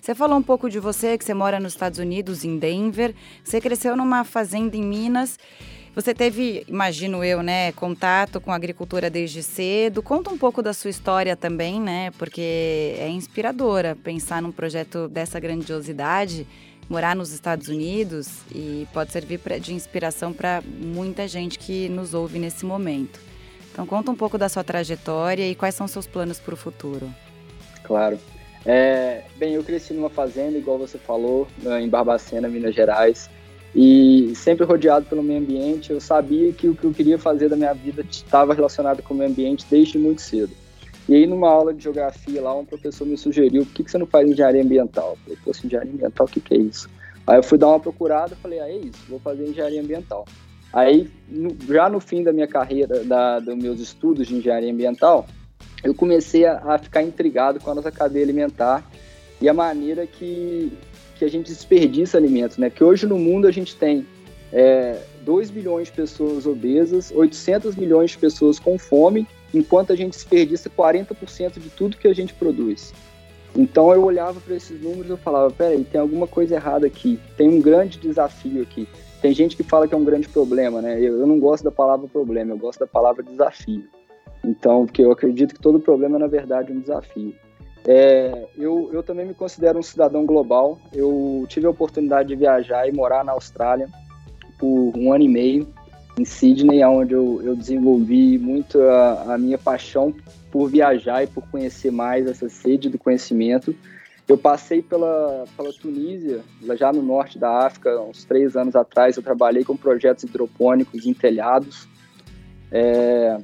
Você 0.00 0.14
falou 0.14 0.38
um 0.38 0.42
pouco 0.42 0.68
de 0.68 0.78
você, 0.78 1.16
que 1.16 1.24
você 1.24 1.32
mora 1.32 1.58
nos 1.58 1.72
Estados 1.72 1.98
Unidos, 1.98 2.44
em 2.44 2.58
Denver. 2.58 3.14
Você 3.42 3.58
cresceu 3.58 3.96
numa 3.96 4.22
fazenda 4.22 4.76
em 4.76 4.82
Minas. 4.82 5.38
Você 5.94 6.12
teve, 6.12 6.64
imagino 6.66 7.22
eu, 7.22 7.40
né, 7.40 7.70
contato 7.72 8.40
com 8.40 8.50
a 8.50 8.56
agricultura 8.56 9.08
desde 9.08 9.44
cedo. 9.44 10.02
Conta 10.02 10.28
um 10.28 10.36
pouco 10.36 10.60
da 10.60 10.72
sua 10.72 10.90
história 10.90 11.36
também, 11.36 11.80
né? 11.80 12.10
Porque 12.18 12.96
é 12.98 13.08
inspiradora 13.08 13.96
pensar 14.02 14.42
num 14.42 14.50
projeto 14.50 15.06
dessa 15.06 15.38
grandiosidade, 15.38 16.48
morar 16.88 17.14
nos 17.14 17.32
Estados 17.32 17.68
Unidos 17.68 18.28
e 18.52 18.88
pode 18.92 19.12
servir 19.12 19.38
pra, 19.38 19.56
de 19.56 19.72
inspiração 19.72 20.32
para 20.32 20.64
muita 20.66 21.28
gente 21.28 21.60
que 21.60 21.88
nos 21.88 22.12
ouve 22.12 22.40
nesse 22.40 22.66
momento. 22.66 23.20
Então 23.70 23.86
conta 23.86 24.10
um 24.10 24.16
pouco 24.16 24.36
da 24.36 24.48
sua 24.48 24.64
trajetória 24.64 25.48
e 25.48 25.54
quais 25.54 25.76
são 25.76 25.86
seus 25.86 26.08
planos 26.08 26.40
para 26.40 26.54
o 26.54 26.56
futuro. 26.56 27.08
Claro. 27.84 28.18
É, 28.66 29.22
bem, 29.36 29.54
eu 29.54 29.62
cresci 29.62 29.92
numa 29.92 30.10
fazenda, 30.10 30.58
igual 30.58 30.78
você 30.78 30.98
falou, 30.98 31.46
em 31.80 31.88
Barbacena, 31.88 32.48
Minas 32.48 32.74
Gerais. 32.74 33.30
E 33.74 34.32
sempre 34.36 34.64
rodeado 34.64 35.06
pelo 35.06 35.22
meio 35.22 35.40
ambiente, 35.40 35.90
eu 35.90 36.00
sabia 36.00 36.52
que 36.52 36.68
o 36.68 36.76
que 36.76 36.84
eu 36.84 36.92
queria 36.92 37.18
fazer 37.18 37.48
da 37.48 37.56
minha 37.56 37.72
vida 37.72 38.04
estava 38.08 38.54
relacionado 38.54 39.02
com 39.02 39.14
o 39.14 39.16
meio 39.16 39.30
ambiente 39.30 39.66
desde 39.68 39.98
muito 39.98 40.22
cedo. 40.22 40.52
E 41.08 41.14
aí, 41.14 41.26
numa 41.26 41.50
aula 41.50 41.74
de 41.74 41.82
geografia 41.82 42.40
lá, 42.40 42.56
um 42.56 42.64
professor 42.64 43.06
me 43.06 43.16
sugeriu: 43.16 43.66
por 43.66 43.74
que, 43.74 43.84
que 43.84 43.90
você 43.90 43.98
não 43.98 44.06
faz 44.06 44.28
engenharia 44.28 44.62
ambiental? 44.62 45.10
Eu 45.10 45.16
falei: 45.16 45.38
pô, 45.44 45.50
engenharia 45.64 45.92
ambiental, 45.92 46.26
o 46.26 46.30
que, 46.30 46.40
que 46.40 46.54
é 46.54 46.58
isso? 46.58 46.88
Aí 47.26 47.38
eu 47.38 47.42
fui 47.42 47.58
dar 47.58 47.68
uma 47.68 47.80
procurada 47.80 48.36
falei: 48.36 48.60
ah, 48.60 48.68
é 48.68 48.76
isso, 48.76 48.98
vou 49.08 49.18
fazer 49.18 49.44
engenharia 49.44 49.80
ambiental. 49.80 50.24
Aí, 50.72 51.10
no, 51.28 51.56
já 51.68 51.88
no 51.88 52.00
fim 52.00 52.22
da 52.22 52.32
minha 52.32 52.48
carreira, 52.48 53.04
da, 53.04 53.38
dos 53.38 53.56
meus 53.56 53.80
estudos 53.80 54.26
de 54.26 54.34
engenharia 54.34 54.72
ambiental, 54.72 55.26
eu 55.82 55.94
comecei 55.94 56.46
a, 56.46 56.74
a 56.74 56.78
ficar 56.78 57.02
intrigado 57.02 57.60
com 57.60 57.70
a 57.70 57.74
nossa 57.74 57.92
cadeia 57.92 58.24
alimentar 58.24 58.84
e 59.40 59.48
a 59.48 59.54
maneira 59.54 60.06
que 60.06 60.72
que 61.24 61.28
a 61.28 61.30
gente 61.30 61.50
desperdiça 61.50 62.18
alimentos, 62.18 62.58
né? 62.58 62.68
Que 62.68 62.84
hoje 62.84 63.06
no 63.06 63.18
mundo 63.18 63.48
a 63.48 63.50
gente 63.50 63.74
tem 63.74 64.06
é, 64.52 64.98
2 65.22 65.50
bilhões 65.50 65.88
de 65.88 65.94
pessoas 65.94 66.46
obesas, 66.46 67.10
800 67.10 67.74
milhões 67.76 68.10
de 68.10 68.18
pessoas 68.18 68.58
com 68.58 68.78
fome, 68.78 69.26
enquanto 69.52 69.92
a 69.92 69.96
gente 69.96 70.12
desperdiça 70.12 70.68
40% 70.68 71.58
de 71.58 71.70
tudo 71.70 71.96
que 71.96 72.06
a 72.06 72.14
gente 72.14 72.34
produz. 72.34 72.92
Então 73.56 73.92
eu 73.92 74.04
olhava 74.04 74.40
para 74.40 74.56
esses 74.56 74.80
números 74.80 75.18
e 75.18 75.22
falava, 75.22 75.50
peraí, 75.50 75.82
tem 75.84 76.00
alguma 76.00 76.26
coisa 76.26 76.56
errada 76.56 76.86
aqui, 76.86 77.18
tem 77.36 77.48
um 77.48 77.60
grande 77.60 77.98
desafio 77.98 78.62
aqui. 78.62 78.86
Tem 79.22 79.32
gente 79.32 79.56
que 79.56 79.62
fala 79.62 79.88
que 79.88 79.94
é 79.94 79.96
um 79.96 80.04
grande 80.04 80.28
problema, 80.28 80.82
né? 80.82 80.98
Eu, 80.98 81.20
eu 81.20 81.26
não 81.26 81.38
gosto 81.38 81.64
da 81.64 81.70
palavra 81.70 82.06
problema, 82.06 82.52
eu 82.52 82.58
gosto 82.58 82.80
da 82.80 82.86
palavra 82.86 83.22
desafio. 83.22 83.84
Então, 84.44 84.84
porque 84.84 85.02
eu 85.02 85.10
acredito 85.10 85.54
que 85.54 85.60
todo 85.60 85.80
problema 85.80 86.16
é, 86.16 86.18
na 86.18 86.26
verdade, 86.26 86.70
um 86.70 86.80
desafio. 86.80 87.34
É, 87.86 88.46
eu, 88.56 88.90
eu 88.92 89.02
também 89.02 89.26
me 89.26 89.34
considero 89.34 89.78
um 89.78 89.82
cidadão 89.82 90.24
global. 90.24 90.78
Eu 90.92 91.44
tive 91.48 91.66
a 91.66 91.70
oportunidade 91.70 92.28
de 92.28 92.36
viajar 92.36 92.88
e 92.88 92.92
morar 92.92 93.24
na 93.24 93.32
Austrália 93.32 93.88
por 94.58 94.92
um 94.96 95.12
ano 95.12 95.24
e 95.24 95.28
meio, 95.28 95.68
em 96.18 96.24
Sydney, 96.24 96.84
onde 96.84 97.12
eu, 97.12 97.40
eu 97.42 97.56
desenvolvi 97.56 98.38
muito 98.38 98.80
a, 98.80 99.34
a 99.34 99.38
minha 99.38 99.58
paixão 99.58 100.14
por 100.50 100.70
viajar 100.70 101.24
e 101.24 101.26
por 101.26 101.42
conhecer 101.48 101.90
mais 101.90 102.26
essa 102.26 102.48
sede 102.48 102.88
do 102.88 102.98
conhecimento. 102.98 103.74
Eu 104.26 104.38
passei 104.38 104.80
pela, 104.80 105.44
pela 105.54 105.70
Tunísia, 105.72 106.40
já 106.76 106.92
no 106.92 107.02
norte 107.02 107.38
da 107.38 107.66
África, 107.66 108.00
uns 108.00 108.24
três 108.24 108.56
anos 108.56 108.74
atrás. 108.74 109.16
Eu 109.16 109.22
trabalhei 109.22 109.64
com 109.64 109.76
projetos 109.76 110.24
hidropônicos 110.24 111.04
em 111.04 111.12
telhados. 111.12 111.86
É, 112.70 113.36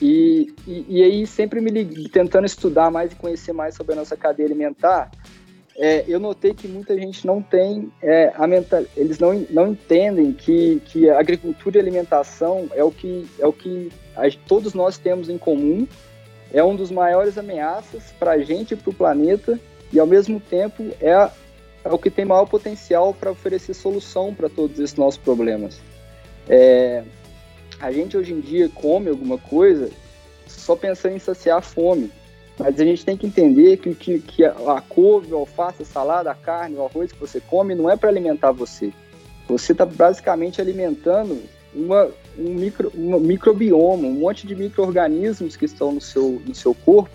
e, 0.00 0.54
e, 0.66 0.86
e, 0.88 1.02
aí, 1.02 1.26
sempre 1.26 1.60
me 1.60 2.08
tentando 2.08 2.46
estudar 2.46 2.90
mais 2.90 3.12
e 3.12 3.16
conhecer 3.16 3.52
mais 3.52 3.74
sobre 3.74 3.94
a 3.94 3.96
nossa 3.96 4.16
cadeia 4.16 4.46
alimentar, 4.46 5.10
é, 5.76 6.04
eu 6.08 6.18
notei 6.18 6.54
que 6.54 6.66
muita 6.66 6.96
gente 6.98 7.24
não 7.24 7.40
tem 7.40 7.92
é, 8.02 8.32
a 8.34 8.46
mental, 8.46 8.84
eles 8.96 9.18
não, 9.18 9.32
não 9.50 9.68
entendem 9.68 10.32
que, 10.32 10.80
que 10.84 11.08
a 11.08 11.20
agricultura 11.20 11.78
e 11.78 11.80
alimentação 11.80 12.68
é 12.74 12.82
o 12.82 12.90
que, 12.90 13.28
é 13.38 13.46
o 13.46 13.52
que 13.52 13.90
a, 14.16 14.22
todos 14.46 14.74
nós 14.74 14.98
temos 14.98 15.28
em 15.28 15.38
comum, 15.38 15.86
é 16.52 16.62
um 16.64 16.74
dos 16.74 16.90
maiores 16.90 17.38
ameaças 17.38 18.12
para 18.18 18.32
a 18.32 18.38
gente 18.38 18.74
e 18.74 18.76
para 18.76 18.90
o 18.90 18.94
planeta 18.94 19.58
e 19.92 20.00
ao 20.00 20.06
mesmo 20.06 20.40
tempo 20.40 20.82
é, 21.00 21.30
é 21.84 21.88
o 21.88 21.98
que 21.98 22.10
tem 22.10 22.24
maior 22.24 22.46
potencial 22.46 23.14
para 23.14 23.30
oferecer 23.30 23.74
solução 23.74 24.34
para 24.34 24.48
todos 24.48 24.80
esses 24.80 24.96
nossos 24.96 25.18
problemas. 25.18 25.80
É, 26.48 27.04
a 27.80 27.92
gente 27.92 28.16
hoje 28.16 28.32
em 28.32 28.40
dia 28.40 28.68
come 28.68 29.08
alguma 29.08 29.38
coisa 29.38 29.90
só 30.46 30.74
pensando 30.74 31.16
em 31.16 31.18
saciar 31.18 31.58
a 31.58 31.62
fome, 31.62 32.10
mas 32.58 32.80
a 32.80 32.84
gente 32.84 33.04
tem 33.04 33.16
que 33.16 33.26
entender 33.26 33.76
que, 33.76 33.94
que, 33.94 34.18
que 34.18 34.44
a 34.44 34.82
couve, 34.88 35.32
a 35.32 35.36
alface, 35.36 35.82
a 35.82 35.86
salada, 35.86 36.30
a 36.30 36.34
carne, 36.34 36.76
o 36.76 36.84
arroz 36.84 37.12
que 37.12 37.20
você 37.20 37.40
come 37.40 37.74
não 37.74 37.90
é 37.90 37.96
para 37.96 38.08
alimentar 38.08 38.52
você. 38.52 38.92
Você 39.46 39.72
está 39.72 39.86
basicamente 39.86 40.60
alimentando 40.60 41.40
uma, 41.74 42.08
um, 42.38 42.54
micro, 42.54 42.92
um 42.94 43.20
microbioma, 43.20 44.08
um 44.08 44.14
monte 44.14 44.46
de 44.46 44.54
micro-organismos 44.54 45.56
que 45.56 45.66
estão 45.66 45.92
no 45.92 46.00
seu, 46.00 46.42
no 46.44 46.54
seu 46.54 46.74
corpo 46.74 47.10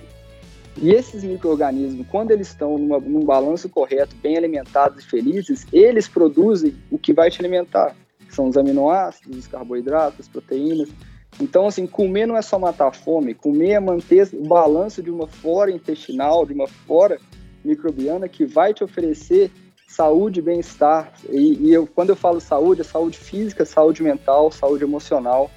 e 0.82 0.91
esses 0.91 1.23
micro-organismos, 1.23 2.08
quando 2.10 2.32
eles 2.32 2.47
estão 2.47 2.78
numa, 2.78 2.99
num 2.99 3.23
balanço 3.23 3.69
correto, 3.69 4.15
bem 4.15 4.38
alimentados 4.38 5.04
e 5.04 5.08
felizes, 5.08 5.65
eles 5.71 6.08
produzem 6.08 6.76
o 6.89 6.97
que 6.97 7.13
vai 7.13 7.30
te 7.30 7.39
alimentar. 7.39 7.95
São 8.34 8.48
os 8.48 8.58
aminoácidos, 8.58 9.38
os 9.38 9.48
carboidratos, 9.48 10.22
as 10.22 10.28
proteínas. 10.28 10.89
Então, 11.39 11.67
assim, 11.67 11.88
comer 11.88 12.26
não 12.26 12.38
é 12.38 12.41
só 12.41 12.60
matar 12.60 12.88
a 12.88 12.91
fome, 12.91 13.34
comer 13.34 13.72
é 13.72 13.80
manter 13.80 14.30
o 14.34 14.48
balanço 14.48 15.02
de 15.02 15.10
uma 15.10 15.28
flora 15.28 15.72
intestinal, 15.72 16.46
de 16.46 16.54
uma 16.54 16.67
flora 16.67 17.19
microbiana 17.63 18.28
que 18.28 18.46
vai 18.46 18.74
te 18.74 18.84
oferecer 18.84 19.52
saúde 19.88 20.41
bem-estar. 20.41 21.12
E, 21.30 21.67
e 21.67 21.74
eu, 21.74 21.88
quando 21.88 22.10
eu 22.10 22.15
falo 22.15 22.39
saúde, 22.39 22.82
é 22.82 22.84
saúde 22.84 23.17
física, 23.17 23.65
saúde 23.65 24.04
mental, 24.04 24.52
saúde 24.52 24.84
emocional. 24.84 25.50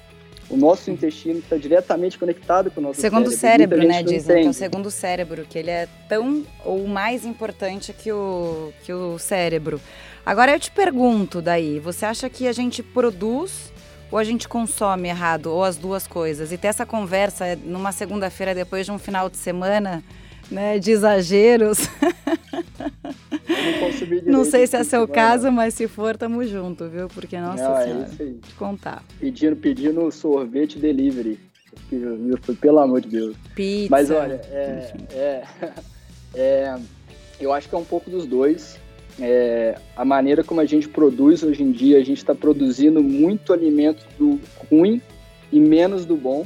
O 0.49 0.55
nosso 0.55 0.89
intestino 0.89 1.39
está 1.39 1.57
diretamente 1.57 2.17
conectado 2.17 2.71
com 2.71 2.79
o 2.79 2.83
nosso 2.83 3.01
segundo 3.01 3.29
cérebro. 3.31 3.81
Segundo 3.81 3.93
cérebro, 3.93 4.11
né? 4.11 4.17
Dizem 4.17 4.41
que 4.41 4.47
é 4.47 4.49
o 4.49 4.53
segundo 4.53 4.91
cérebro, 4.91 5.45
que 5.49 5.59
ele 5.59 5.69
é 5.69 5.87
tão 6.07 6.45
ou 6.63 6.87
mais 6.87 7.25
importante 7.25 7.91
que 7.91 8.11
o, 8.11 8.71
que 8.83 8.93
o 8.93 9.19
cérebro. 9.19 9.81
Agora 10.25 10.53
eu 10.53 10.59
te 10.59 10.71
pergunto 10.71 11.41
daí, 11.41 11.79
você 11.79 12.05
acha 12.05 12.29
que 12.29 12.47
a 12.47 12.53
gente 12.53 12.81
produz 12.81 13.71
ou 14.11 14.17
a 14.17 14.23
gente 14.23 14.47
consome 14.47 15.09
errado, 15.09 15.47
ou 15.47 15.63
as 15.63 15.75
duas 15.75 16.07
coisas? 16.07 16.51
E 16.51 16.57
ter 16.57 16.67
essa 16.67 16.85
conversa 16.85 17.57
numa 17.63 17.91
segunda-feira 17.91 18.55
depois 18.55 18.85
de 18.85 18.91
um 18.91 18.97
final 18.97 19.29
de 19.29 19.37
semana, 19.37 20.03
né, 20.49 20.79
de 20.79 20.91
exageros. 20.91 21.79
não, 24.25 24.39
não 24.39 24.45
sei 24.45 24.67
se 24.67 24.75
é 24.75 24.83
seu 24.83 25.07
caso, 25.07 25.51
mas 25.51 25.73
se 25.73 25.87
for, 25.87 26.15
tamo 26.17 26.43
junto, 26.45 26.87
viu? 26.87 27.07
Porque, 27.07 27.37
nossa 27.39 27.63
não, 27.63 27.77
é 27.77 27.83
senhora, 27.83 28.09
é 28.19 28.47
te 28.47 28.53
contar. 28.55 29.03
Pedindo, 29.19 29.55
pedindo 29.55 30.11
sorvete 30.11 30.79
delivery. 30.79 31.39
Pelo 32.59 32.79
amor 32.79 33.01
de 33.01 33.09
Deus. 33.09 33.35
Pizza. 33.55 33.87
Mas 33.89 34.09
olha, 34.09 34.41
é, 34.49 34.93
é, 35.11 35.43
é, 36.33 36.75
eu 37.39 37.53
acho 37.53 37.69
que 37.69 37.75
é 37.75 37.77
um 37.77 37.85
pouco 37.85 38.09
dos 38.09 38.25
dois. 38.25 38.79
É, 39.19 39.75
a 39.95 40.05
maneira 40.05 40.43
como 40.43 40.61
a 40.61 40.65
gente 40.65 40.87
produz 40.87 41.43
hoje 41.43 41.63
em 41.63 41.71
dia, 41.71 41.97
a 41.97 42.03
gente 42.03 42.17
está 42.17 42.35
produzindo 42.35 43.01
muito 43.01 43.51
alimento 43.51 44.05
do 44.17 44.39
ruim 44.69 45.01
e 45.51 45.59
menos 45.59 46.05
do 46.05 46.15
bom. 46.15 46.45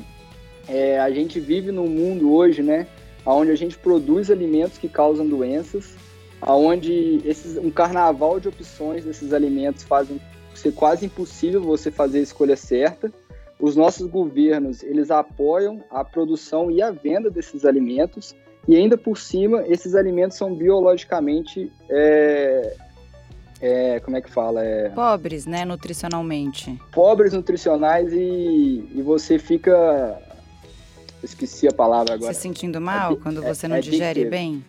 É, 0.68 1.00
a 1.00 1.12
gente 1.12 1.40
vive 1.40 1.72
num 1.72 1.88
mundo 1.88 2.34
hoje, 2.34 2.62
né, 2.62 2.88
onde 3.26 3.52
a 3.52 3.56
gente 3.56 3.78
produz 3.78 4.32
alimentos 4.32 4.78
que 4.78 4.88
causam 4.88 5.28
doenças, 5.28 5.96
aonde 6.42 7.22
esses, 7.26 7.58
um 7.58 7.70
carnaval 7.70 8.40
de 8.40 8.48
opções 8.48 9.06
desses 9.06 9.34
alimentos 9.34 9.84
fazem 9.84 10.20
ser 10.54 10.74
quase 10.74 11.06
impossível 11.06 11.62
você 11.62 11.92
fazer 11.92 12.20
a 12.20 12.24
escolha 12.24 12.56
certa. 12.56 13.12
Os 13.60 13.76
nossos 13.76 14.08
governos, 14.08 14.82
eles 14.82 15.12
apoiam 15.12 15.84
a 15.92 16.04
produção 16.04 16.72
e 16.72 16.82
a 16.82 16.92
venda 16.92 17.30
desses 17.30 17.64
alimentos 17.64 18.36
e 18.68 18.76
ainda 18.76 18.98
por 18.98 19.18
cima, 19.18 19.64
esses 19.68 19.96
alimentos 19.96 20.38
são 20.38 20.54
biologicamente 20.54 21.72
é, 21.90 22.76
é, 23.62 24.00
como 24.00 24.18
é 24.18 24.22
que 24.22 24.30
fala? 24.30 24.64
É... 24.64 24.90
Pobres, 24.90 25.46
né, 25.46 25.66
nutricionalmente. 25.66 26.80
Pobres 26.92 27.34
nutricionais 27.34 28.12
e, 28.12 28.90
e 28.94 29.02
você 29.04 29.38
fica. 29.38 30.20
Esqueci 31.24 31.68
a 31.68 31.72
palavra 31.72 32.16
agora. 32.16 32.34
Se 32.34 32.42
sentindo 32.42 32.82
mal 32.82 33.16
quando 33.18 33.44
você 33.44 33.68
não 33.68 33.80
digere 33.80 34.26
bem? 34.26 34.66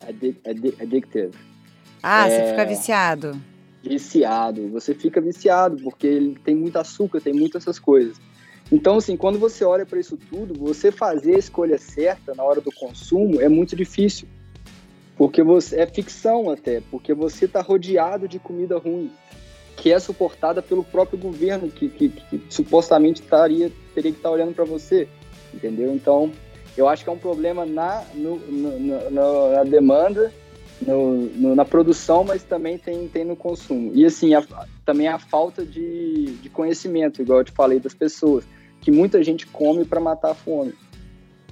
Addictive. 0.00 1.32
Ah, 2.02 2.28
é, 2.28 2.30
você 2.30 2.50
fica 2.50 2.64
viciado. 2.64 3.42
Viciado. 3.82 4.68
Você 4.70 4.94
fica 4.94 5.20
viciado, 5.20 5.76
porque 5.82 6.06
ele 6.06 6.38
tem 6.44 6.54
muito 6.54 6.76
açúcar, 6.76 7.20
tem 7.20 7.32
muitas 7.32 7.62
essas 7.62 7.78
coisas. 7.78 8.20
Então, 8.72 8.98
assim, 8.98 9.16
quando 9.16 9.38
você 9.38 9.64
olha 9.64 9.84
para 9.84 9.98
isso 9.98 10.16
tudo, 10.16 10.54
você 10.54 10.92
fazer 10.92 11.34
a 11.34 11.38
escolha 11.38 11.76
certa 11.76 12.34
na 12.34 12.44
hora 12.44 12.60
do 12.60 12.70
consumo 12.72 13.40
é 13.40 13.48
muito 13.48 13.74
difícil. 13.74 14.28
Porque 15.16 15.42
você 15.42 15.80
é 15.80 15.86
ficção 15.86 16.50
até, 16.50 16.80
porque 16.90 17.12
você 17.12 17.44
está 17.44 17.60
rodeado 17.60 18.26
de 18.26 18.38
comida 18.38 18.78
ruim, 18.78 19.10
que 19.76 19.92
é 19.92 19.98
suportada 19.98 20.62
pelo 20.62 20.82
próprio 20.82 21.18
governo, 21.18 21.68
que, 21.68 21.88
que, 21.88 22.08
que 22.08 22.42
supostamente 22.48 23.20
taria, 23.22 23.70
teria 23.94 24.12
que 24.12 24.18
estar 24.18 24.30
tá 24.30 24.34
olhando 24.34 24.54
para 24.54 24.64
você, 24.64 25.06
entendeu? 25.52 25.92
Então, 25.92 26.32
eu 26.80 26.88
acho 26.88 27.04
que 27.04 27.10
é 27.10 27.12
um 27.12 27.18
problema 27.18 27.66
na, 27.66 28.02
no, 28.14 28.36
no, 28.36 29.10
no, 29.10 29.52
na 29.52 29.64
demanda, 29.64 30.32
na 31.54 31.64
produção, 31.64 32.24
mas 32.24 32.42
também 32.42 32.78
tem, 32.78 33.06
tem 33.06 33.22
no 33.22 33.36
consumo. 33.36 33.92
E 33.94 34.04
assim, 34.04 34.34
a, 34.34 34.42
também 34.84 35.06
a 35.06 35.18
falta 35.18 35.64
de, 35.64 36.36
de 36.40 36.48
conhecimento, 36.48 37.20
igual 37.20 37.40
eu 37.40 37.44
te 37.44 37.52
falei, 37.52 37.78
das 37.78 37.92
pessoas, 37.92 38.44
que 38.80 38.90
muita 38.90 39.22
gente 39.22 39.46
come 39.46 39.84
para 39.84 40.00
matar 40.00 40.30
a 40.30 40.34
fome. 40.34 40.72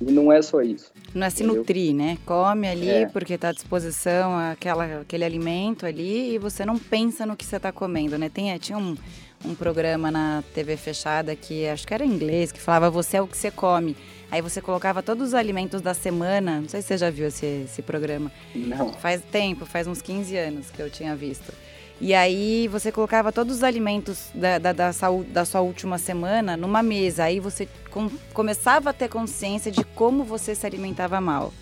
E 0.00 0.10
não 0.12 0.32
é 0.32 0.40
só 0.40 0.62
isso. 0.62 0.92
Não 1.12 1.26
é 1.26 1.30
se 1.30 1.42
entendeu? 1.42 1.56
nutrir, 1.56 1.94
né? 1.94 2.16
Come 2.24 2.68
ali 2.68 2.88
é. 2.88 3.06
porque 3.06 3.34
está 3.34 3.48
à 3.48 3.52
disposição 3.52 4.38
aquela, 4.38 5.00
aquele 5.00 5.24
alimento 5.24 5.84
ali 5.84 6.34
e 6.34 6.38
você 6.38 6.64
não 6.64 6.78
pensa 6.78 7.26
no 7.26 7.36
que 7.36 7.44
você 7.44 7.56
está 7.56 7.72
comendo, 7.72 8.16
né? 8.16 8.28
Tem, 8.28 8.56
tinha 8.58 8.78
um, 8.78 8.96
um 9.44 9.54
programa 9.54 10.10
na 10.10 10.42
TV 10.54 10.76
fechada 10.76 11.34
que 11.34 11.66
acho 11.66 11.86
que 11.86 11.92
era 11.92 12.04
em 12.04 12.10
inglês, 12.10 12.52
que 12.52 12.60
falava 12.60 12.88
você 12.88 13.16
é 13.16 13.22
o 13.22 13.26
que 13.26 13.36
você 13.36 13.50
come. 13.50 13.96
Aí 14.30 14.42
você 14.42 14.60
colocava 14.60 15.02
todos 15.02 15.28
os 15.28 15.34
alimentos 15.34 15.80
da 15.80 15.94
semana. 15.94 16.60
Não 16.60 16.68
sei 16.68 16.82
se 16.82 16.88
você 16.88 16.98
já 16.98 17.10
viu 17.10 17.28
esse, 17.28 17.64
esse 17.64 17.80
programa. 17.82 18.30
Não. 18.54 18.92
Faz 18.92 19.22
tempo, 19.22 19.64
faz 19.64 19.86
uns 19.86 20.02
15 20.02 20.36
anos 20.36 20.70
que 20.70 20.80
eu 20.80 20.90
tinha 20.90 21.16
visto. 21.16 21.52
E 22.00 22.14
aí 22.14 22.68
você 22.68 22.92
colocava 22.92 23.32
todos 23.32 23.56
os 23.56 23.62
alimentos 23.64 24.30
da, 24.34 24.58
da, 24.58 24.72
da, 24.72 24.92
saúde, 24.92 25.30
da 25.30 25.44
sua 25.44 25.60
última 25.62 25.98
semana 25.98 26.56
numa 26.56 26.82
mesa. 26.82 27.24
Aí 27.24 27.40
você 27.40 27.66
com, 27.90 28.08
começava 28.32 28.90
a 28.90 28.92
ter 28.92 29.08
consciência 29.08 29.72
de 29.72 29.82
como 29.82 30.22
você 30.22 30.54
se 30.54 30.66
alimentava 30.66 31.20
mal. 31.20 31.52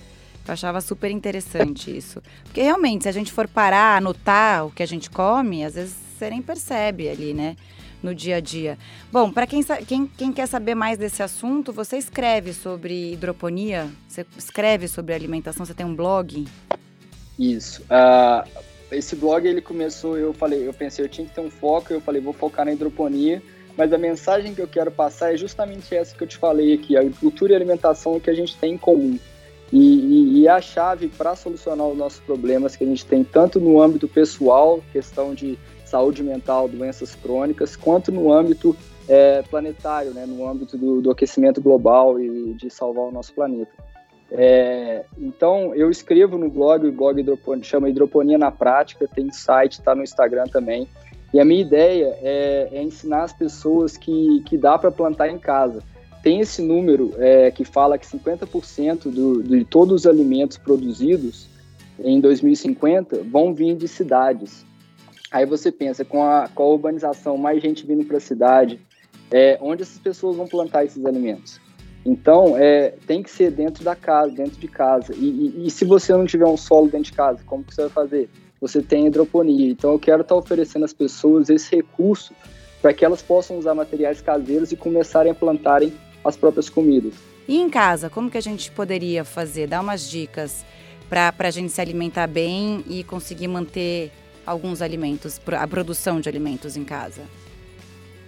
Eu 0.47 0.53
achava 0.53 0.81
super 0.81 1.11
interessante 1.11 1.97
isso. 1.97 2.23
Porque 2.45 2.63
realmente, 2.63 3.05
se 3.05 3.09
a 3.09 3.13
gente 3.13 3.33
for 3.33 3.49
parar, 3.49 3.97
anotar 3.97 4.67
o 4.67 4.71
que 4.71 4.83
a 4.83 4.87
gente 4.87 5.09
come, 5.09 5.65
às 5.65 5.75
vezes 5.75 5.95
você 6.17 6.31
nem 6.31 6.43
percebe 6.43 7.09
ali, 7.09 7.33
né? 7.33 7.57
No 8.07 8.15
dia 8.15 8.37
a 8.37 8.41
dia. 8.41 8.79
Bom, 9.11 9.33
para 9.33 9.47
quem, 9.47 9.63
quem, 9.87 10.07
quem, 10.07 10.33
quer 10.33 10.47
saber 10.47 10.77
mais 10.77 10.97
desse 10.97 11.23
assunto, 11.23 11.73
você 11.73 11.97
escreve 11.97 12.53
sobre 12.53 13.13
hidroponia, 13.13 13.89
você 14.09 14.25
escreve 14.39 14.87
sobre 14.87 15.13
alimentação, 15.13 15.67
você 15.67 15.75
tem 15.75 15.85
um 15.85 15.95
blog? 15.95 16.47
Isso. 17.37 17.83
Uh, 17.83 18.49
esse 18.93 19.17
blog 19.17 19.47
ele 19.47 19.61
começou, 19.61 20.17
eu 20.17 20.33
falei, 20.33 20.67
eu 20.67 20.73
pensei, 20.73 21.05
eu 21.05 21.09
tinha 21.09 21.27
que 21.27 21.35
ter 21.35 21.41
um 21.41 21.51
foco, 21.51 21.93
eu 21.93 22.01
falei, 22.01 22.23
vou 22.23 22.33
focar 22.33 22.65
na 22.65 22.73
hidroponia, 22.73 23.43
mas 23.77 23.93
a 23.93 23.99
mensagem 23.99 24.55
que 24.55 24.63
eu 24.63 24.69
quero 24.69 24.93
passar 24.93 25.35
é 25.35 25.37
justamente 25.37 25.93
essa 25.93 26.17
que 26.17 26.23
eu 26.23 26.29
te 26.29 26.37
falei 26.37 26.73
aqui, 26.75 26.97
a 26.97 27.01
agricultura 27.01 27.53
e 27.53 27.57
alimentação 27.57 28.17
é 28.17 28.21
que 28.21 28.31
a 28.31 28.35
gente 28.35 28.57
tem 28.57 28.75
em 28.75 28.79
comum. 28.79 29.19
E, 29.73 29.79
e, 29.79 30.39
e 30.39 30.47
é 30.47 30.51
a 30.51 30.61
chave 30.61 31.09
para 31.09 31.35
solucionar 31.35 31.89
os 31.89 31.99
nossos 31.99 32.21
problemas 32.21 32.77
que 32.77 32.85
a 32.85 32.87
gente 32.87 33.05
tem 33.05 33.25
tanto 33.25 33.59
no 33.59 33.83
âmbito 33.83 34.07
pessoal, 34.07 34.81
questão 34.93 35.35
de 35.35 35.59
saúde 35.87 36.23
mental, 36.23 36.69
doenças 36.69 37.15
crônicas, 37.15 37.77
quanto 37.77 38.13
no 38.13 38.33
âmbito 38.33 38.77
é, 39.09 39.43
planetário, 39.43 40.13
né, 40.13 40.27
no 40.27 40.47
âmbito 40.47 40.77
do, 40.77 41.01
do, 41.01 41.11
aquecimento 41.11 41.61
global 41.61 42.21
e 42.21 42.55
de 42.55 42.69
salvar 42.69 43.05
o 43.05 43.13
nosso 43.13 43.33
planeta. 43.33 43.71
É, 44.31 45.05
então, 45.17 45.75
eu 45.75 45.91
escrevo 45.91 46.37
no 46.37 46.51
blog, 46.51 46.87
o 46.87 46.93
blog 46.93 47.21
hidroponia, 47.21 47.65
chama 47.65 47.89
Hidroponia 47.89 48.37
na 48.37 48.51
Prática, 48.51 49.09
tem 49.09 49.31
site, 49.31 49.75
está 49.75 49.95
no 49.95 50.03
Instagram 50.03 50.47
também. 50.49 50.89
E 51.33 51.39
a 51.39 51.45
minha 51.45 51.61
ideia 51.61 52.19
é, 52.21 52.69
é 52.73 52.83
ensinar 52.83 53.23
as 53.23 53.33
pessoas 53.33 53.97
que, 53.97 54.43
que 54.47 54.57
dá 54.57 54.77
para 54.77 54.91
plantar 54.91 55.29
em 55.29 55.39
casa. 55.39 55.83
Tem 56.23 56.41
esse 56.41 56.61
número 56.61 57.15
é, 57.19 57.53
que 57.53 57.65
fala 57.65 57.97
que 57.97 58.07
50% 58.07 59.11
do, 59.11 59.43
de 59.43 59.65
todos 59.65 60.01
os 60.01 60.07
alimentos 60.07 60.59
produzidos 60.59 61.49
em 61.99 62.21
2050 62.21 63.23
vão 63.31 63.55
vir 63.55 63.77
de 63.77 63.87
cidades. 63.87 64.67
Aí 65.31 65.45
você 65.45 65.73
pensa, 65.73 66.05
com 66.05 66.23
a, 66.23 66.49
com 66.55 66.63
a 66.63 66.67
urbanização, 66.67 67.37
mais 67.37 67.61
gente 67.61 67.87
vindo 67.87 68.05
para 68.05 68.19
a 68.19 68.21
cidade, 68.21 68.81
é, 69.31 69.59
onde 69.61 69.83
essas 69.83 69.99
pessoas 69.99 70.37
vão 70.37 70.47
plantar 70.47 70.85
esses 70.85 71.05
alimentos? 71.05 71.61
Então, 72.05 72.57
é, 72.57 72.95
tem 73.07 73.23
que 73.23 73.31
ser 73.31 73.51
dentro 73.51 73.83
da 73.83 73.97
casa, 73.97 74.31
dentro 74.33 74.61
de 74.61 74.69
casa. 74.69 75.13
E, 75.17 75.25
e, 75.25 75.67
e, 75.67 75.71
se 75.71 75.85
você 75.85 76.13
não 76.13 76.25
tiver 76.25 76.47
um 76.47 76.57
solo 76.57 76.87
dentro 76.87 77.11
de 77.11 77.13
casa, 77.13 77.41
como 77.45 77.65
que 77.65 77.75
você 77.75 77.83
vai 77.83 77.91
fazer? 77.91 78.31
Você 78.61 78.81
tem 78.81 79.09
hidroponia. 79.09 79.73
Então, 79.73 79.93
eu 79.93 79.99
quero 79.99 80.23
estar 80.23 80.37
oferecendo 80.37 80.85
às 80.85 80.93
pessoas 80.93 81.51
esse 81.51 81.75
recurso 81.75 82.33
para 82.81 82.95
que 82.95 83.05
elas 83.05 83.23
possam 83.23 83.59
usar 83.59 83.75
materiais 83.75 84.21
caseiros 84.21 84.71
e 84.71 84.77
começarem 84.77 85.33
a 85.33 85.35
plantarem 85.35 85.93
as 86.25 86.37
próprias 86.37 86.69
comidas. 86.69 87.15
E 87.49 87.59
em 87.59 87.69
casa, 87.69 88.09
como 88.09 88.31
que 88.31 88.39
a 88.39 88.43
gente 88.43 88.71
poderia 88.71 89.25
fazer? 89.25 89.67
Dar 89.67 89.81
umas 89.81 90.09
dicas 90.09 90.65
para 91.09 91.33
a 91.37 91.51
gente 91.51 91.73
se 91.73 91.81
alimentar 91.81 92.29
bem 92.29 92.85
e 92.89 93.03
conseguir 93.03 93.49
manter 93.49 94.13
alguns 94.47 94.81
alimentos, 94.81 95.41
a 95.47 95.67
produção 95.67 96.21
de 96.21 96.29
alimentos 96.29 96.77
em 96.77 96.85
casa? 96.85 97.23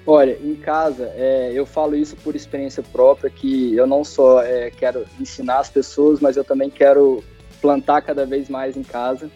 Olha, 0.06 0.38
em 0.42 0.54
casa, 0.54 1.12
é, 1.14 1.52
eu 1.54 1.66
falo 1.66 1.94
isso 1.94 2.16
por 2.16 2.34
experiência 2.34 2.82
própria, 2.82 3.30
que 3.30 3.76
eu 3.76 3.86
não 3.86 4.02
só 4.02 4.42
é, 4.42 4.70
quero 4.70 5.04
ensinar 5.20 5.58
as 5.58 5.68
pessoas, 5.68 6.18
mas 6.18 6.36
eu 6.36 6.44
também 6.44 6.70
quero 6.70 7.22
plantar 7.60 8.00
cada 8.00 8.24
vez 8.24 8.48
mais 8.48 8.76
em 8.76 8.82
casa. 8.82 9.30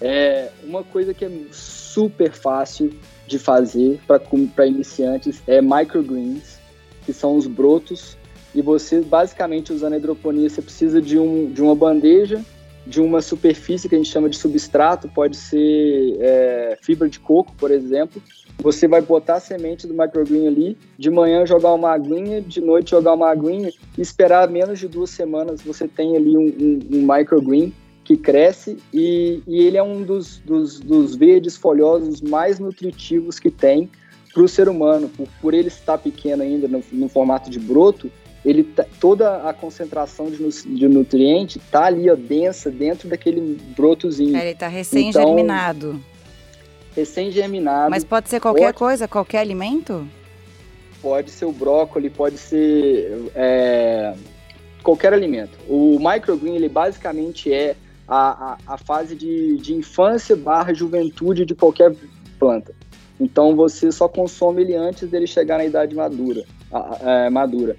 É, 0.00 0.50
uma 0.64 0.82
coisa 0.82 1.14
que 1.14 1.24
é 1.24 1.30
super 1.52 2.32
fácil 2.32 2.92
de 3.26 3.38
fazer 3.38 4.00
para 4.06 4.66
iniciantes 4.66 5.42
é 5.46 5.62
microgreens, 5.62 6.58
que 7.04 7.12
são 7.12 7.36
os 7.36 7.46
brotos, 7.46 8.16
e 8.52 8.60
você, 8.62 9.02
basicamente, 9.02 9.72
usando 9.72 9.92
a 9.92 9.96
hidroponia, 9.96 10.48
você 10.48 10.62
precisa 10.62 11.00
de, 11.00 11.18
um, 11.18 11.50
de 11.52 11.62
uma 11.62 11.74
bandeja, 11.74 12.42
de 12.86 13.00
uma 13.00 13.20
superfície 13.20 13.88
que 13.88 13.94
a 13.94 13.98
gente 13.98 14.10
chama 14.10 14.28
de 14.28 14.36
substrato, 14.36 15.08
pode 15.08 15.36
ser 15.36 16.16
é, 16.20 16.78
fibra 16.80 17.08
de 17.08 17.18
coco, 17.18 17.52
por 17.58 17.70
exemplo, 17.70 18.22
você 18.58 18.88
vai 18.88 19.02
botar 19.02 19.34
a 19.34 19.40
semente 19.40 19.86
do 19.86 19.94
microgreen 19.94 20.46
ali, 20.46 20.78
de 20.98 21.10
manhã 21.10 21.44
jogar 21.44 21.74
uma 21.74 21.92
aguinha, 21.92 22.40
de 22.40 22.60
noite 22.60 22.92
jogar 22.92 23.14
uma 23.14 23.30
aguinha 23.30 23.70
e 23.98 24.00
esperar 24.00 24.48
menos 24.48 24.78
de 24.78 24.88
duas 24.88 25.10
semanas 25.10 25.60
você 25.60 25.86
tem 25.86 26.16
ali 26.16 26.36
um, 26.36 26.46
um, 26.46 26.98
um 26.98 27.14
microgreen 27.14 27.72
que 28.04 28.16
cresce 28.16 28.78
e, 28.94 29.42
e, 29.48 29.64
ele 29.64 29.76
é 29.76 29.82
um 29.82 30.02
dos, 30.02 30.38
dos, 30.38 30.78
dos 30.78 31.16
verdes 31.16 31.56
folhosos 31.56 32.20
mais 32.20 32.60
nutritivos 32.60 33.40
que 33.40 33.50
tem 33.50 33.90
para 34.32 34.44
o 34.44 34.48
ser 34.48 34.68
humano. 34.68 35.08
Por, 35.08 35.26
por 35.42 35.54
ele 35.54 35.68
estar 35.68 35.98
pequeno 35.98 36.42
ainda 36.42 36.68
no, 36.68 36.82
no 36.92 37.08
formato 37.08 37.50
de 37.50 37.58
broto, 37.58 38.10
ele 38.44 38.64
tá, 38.64 38.84
toda 39.00 39.48
a 39.48 39.52
concentração 39.52 40.30
de, 40.30 40.36
de 40.76 40.88
nutriente 40.88 41.58
está 41.58 41.86
ali 41.86 42.08
ó, 42.10 42.14
densa 42.14 42.70
dentro 42.70 43.08
daquele 43.08 43.58
brotozinho. 43.76 44.36
É, 44.36 44.42
ele 44.42 44.50
está 44.50 44.68
recém-germinado. 44.68 45.88
Então, 45.88 46.00
recém-germinado. 46.94 47.90
Mas 47.90 48.04
pode 48.04 48.28
ser 48.28 48.40
qualquer 48.40 48.66
pode, 48.66 48.78
coisa, 48.78 49.08
qualquer 49.08 49.40
alimento? 49.40 50.06
Pode 51.02 51.30
ser 51.30 51.44
o 51.44 51.52
brócolis, 51.52 52.12
pode 52.12 52.38
ser 52.38 53.30
é, 53.34 54.14
qualquer 54.82 55.12
alimento. 55.12 55.58
O 55.68 55.98
microgreen, 56.00 56.56
ele 56.56 56.68
basicamente 56.68 57.52
é 57.52 57.76
a, 58.08 58.52
a, 58.52 58.58
a 58.74 58.78
fase 58.78 59.16
de, 59.16 59.56
de 59.56 59.74
infância 59.74 60.36
barra 60.36 60.72
juventude 60.72 61.44
de 61.44 61.54
qualquer 61.54 61.94
planta. 62.38 62.72
Então 63.18 63.56
você 63.56 63.90
só 63.90 64.08
consome 64.08 64.62
ele 64.62 64.74
antes 64.74 65.08
dele 65.08 65.26
chegar 65.26 65.58
na 65.58 65.64
idade 65.64 65.94
madura. 65.94 66.44
É, 67.02 67.30
madura. 67.30 67.76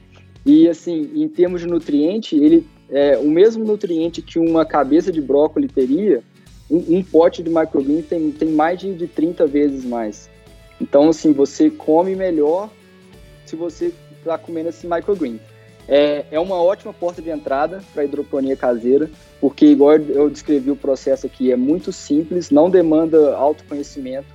E 0.48 0.70
assim, 0.70 1.12
em 1.14 1.28
termos 1.28 1.60
de 1.60 1.68
nutriente, 1.68 2.38
ele 2.38 2.66
é 2.90 3.18
o 3.18 3.30
mesmo 3.30 3.66
nutriente 3.66 4.22
que 4.22 4.40
uma 4.40 4.66
cabeça 4.66 5.12
de 5.12 5.20
brócolis 5.20 5.70
teria, 5.74 6.24
um, 6.72 6.98
um 6.98 7.04
pote 7.04 7.44
de 7.44 7.50
microgreen 7.50 8.02
tem, 8.02 8.32
tem 8.32 8.50
mais 8.50 8.80
de, 8.80 8.94
de 8.94 9.08
30 9.08 9.46
vezes 9.46 9.84
mais. 9.84 10.30
Então, 10.80 11.10
assim, 11.10 11.34
você 11.34 11.70
come 11.70 12.16
melhor 12.16 12.70
se 13.46 13.58
você 13.58 13.94
está 14.18 14.38
comendo 14.38 14.70
esse 14.70 14.88
microgreen. 14.88 15.38
É, 15.86 16.24
é 16.32 16.40
uma 16.40 16.56
ótima 16.56 16.94
porta 16.94 17.22
de 17.22 17.30
entrada 17.30 17.84
para 17.94 18.06
hidroponia 18.06 18.56
caseira, 18.56 19.10
porque, 19.42 19.66
igual 19.66 19.98
eu 19.98 20.30
descrevi 20.30 20.72
o 20.72 20.78
processo 20.78 21.26
aqui, 21.26 21.52
é 21.52 21.58
muito 21.58 21.92
simples, 21.92 22.52
não 22.52 22.70
demanda 22.70 23.36
autoconhecimento. 23.36 24.28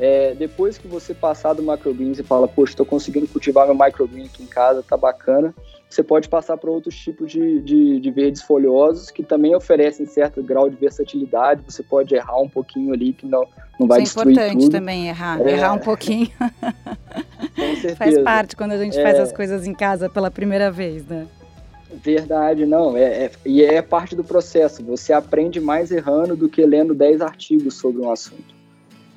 É, 0.00 0.34
depois 0.34 0.78
que 0.78 0.86
você 0.86 1.12
passar 1.12 1.54
do 1.54 1.62
microgreen 1.62 2.12
e 2.12 2.22
fala, 2.22 2.46
poxa, 2.46 2.72
estou 2.72 2.86
conseguindo 2.86 3.26
cultivar 3.26 3.66
meu 3.66 3.74
microgreen 3.74 4.26
aqui 4.26 4.42
em 4.42 4.46
casa, 4.46 4.82
tá 4.82 4.96
bacana, 4.96 5.52
você 5.88 6.02
pode 6.02 6.28
passar 6.28 6.56
para 6.56 6.70
outros 6.70 6.94
tipos 6.96 7.32
de, 7.32 7.60
de, 7.62 7.98
de, 7.98 8.10
verdes 8.10 8.42
folhosos 8.42 9.10
que 9.10 9.22
também 9.22 9.56
oferecem 9.56 10.04
certo 10.04 10.42
grau 10.42 10.68
de 10.68 10.76
versatilidade. 10.76 11.62
Você 11.66 11.82
pode 11.82 12.14
errar 12.14 12.38
um 12.40 12.48
pouquinho 12.48 12.92
ali 12.92 13.14
que 13.14 13.26
não, 13.26 13.46
não 13.80 13.86
vai 13.86 14.02
Isso 14.02 14.18
é 14.18 14.22
importante 14.22 14.60
tudo. 14.60 14.70
também 14.70 15.08
errar, 15.08 15.40
é... 15.40 15.52
errar 15.52 15.72
um 15.72 15.78
pouquinho. 15.78 16.28
Com 17.56 17.76
certeza. 17.76 17.96
Faz 17.96 18.18
parte 18.18 18.54
quando 18.54 18.72
a 18.72 18.78
gente 18.78 18.98
é... 18.98 19.02
faz 19.02 19.18
as 19.18 19.32
coisas 19.32 19.66
em 19.66 19.72
casa 19.72 20.10
pela 20.10 20.30
primeira 20.30 20.70
vez, 20.70 21.06
né? 21.06 21.26
Verdade, 21.90 22.66
não. 22.66 22.94
É, 22.94 23.24
é, 23.24 23.30
e 23.46 23.64
é 23.64 23.80
parte 23.80 24.14
do 24.14 24.22
processo. 24.22 24.84
Você 24.84 25.12
aprende 25.12 25.58
mais 25.58 25.90
errando 25.90 26.36
do 26.36 26.48
que 26.48 26.64
lendo 26.66 26.94
10 26.94 27.22
artigos 27.22 27.74
sobre 27.74 28.02
um 28.02 28.10
assunto. 28.10 28.57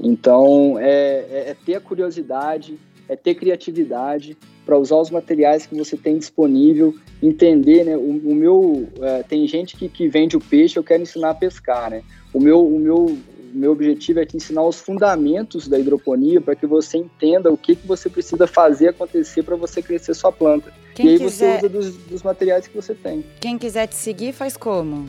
Então, 0.01 0.79
é, 0.79 1.25
é, 1.29 1.49
é 1.49 1.55
ter 1.65 1.75
a 1.75 1.79
curiosidade, 1.79 2.79
é 3.07 3.15
ter 3.15 3.35
criatividade 3.35 4.37
para 4.65 4.77
usar 4.77 4.95
os 4.95 5.09
materiais 5.09 5.65
que 5.65 5.75
você 5.75 5.95
tem 5.95 6.17
disponível, 6.17 6.95
entender, 7.21 7.83
né? 7.83 7.95
O, 7.95 8.31
o 8.31 8.35
meu 8.35 8.87
é, 9.01 9.23
tem 9.23 9.47
gente 9.47 9.75
que, 9.75 9.87
que 9.87 10.07
vende 10.07 10.35
o 10.35 10.39
peixe, 10.39 10.77
eu 10.77 10.83
quero 10.83 11.03
ensinar 11.03 11.31
a 11.31 11.35
pescar, 11.35 11.91
né? 11.91 12.03
O 12.33 12.39
meu 12.39 12.65
o 12.65 12.79
meu 12.79 13.17
o 13.53 13.57
meu 13.57 13.73
objetivo 13.73 14.21
é 14.21 14.25
te 14.25 14.37
ensinar 14.37 14.63
os 14.63 14.79
fundamentos 14.79 15.67
da 15.67 15.77
hidroponia 15.77 16.39
para 16.39 16.55
que 16.55 16.65
você 16.65 16.97
entenda 16.97 17.51
o 17.51 17.57
que, 17.57 17.75
que 17.75 17.85
você 17.85 18.09
precisa 18.09 18.47
fazer 18.47 18.89
acontecer 18.89 19.43
para 19.43 19.57
você 19.57 19.81
crescer 19.81 20.13
sua 20.13 20.31
planta. 20.31 20.71
Quem 20.95 21.05
e 21.05 21.09
aí 21.09 21.19
quiser... 21.19 21.59
você 21.59 21.65
usa 21.65 21.69
dos, 21.69 21.97
dos 21.97 22.23
materiais 22.23 22.65
que 22.65 22.73
você 22.73 22.95
tem. 22.95 23.25
Quem 23.41 23.57
quiser 23.57 23.87
te 23.87 23.95
seguir, 23.95 24.31
faz 24.31 24.55
como? 24.55 25.05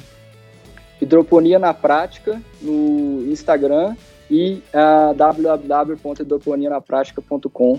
Hidroponia 1.00 1.59
na 1.61 1.72
prática 1.72 2.42
no 2.61 3.24
Instagram 3.31 3.94
e 4.33 4.62
uh, 4.73 5.14
www.hidroponianapratica.com 5.14 7.79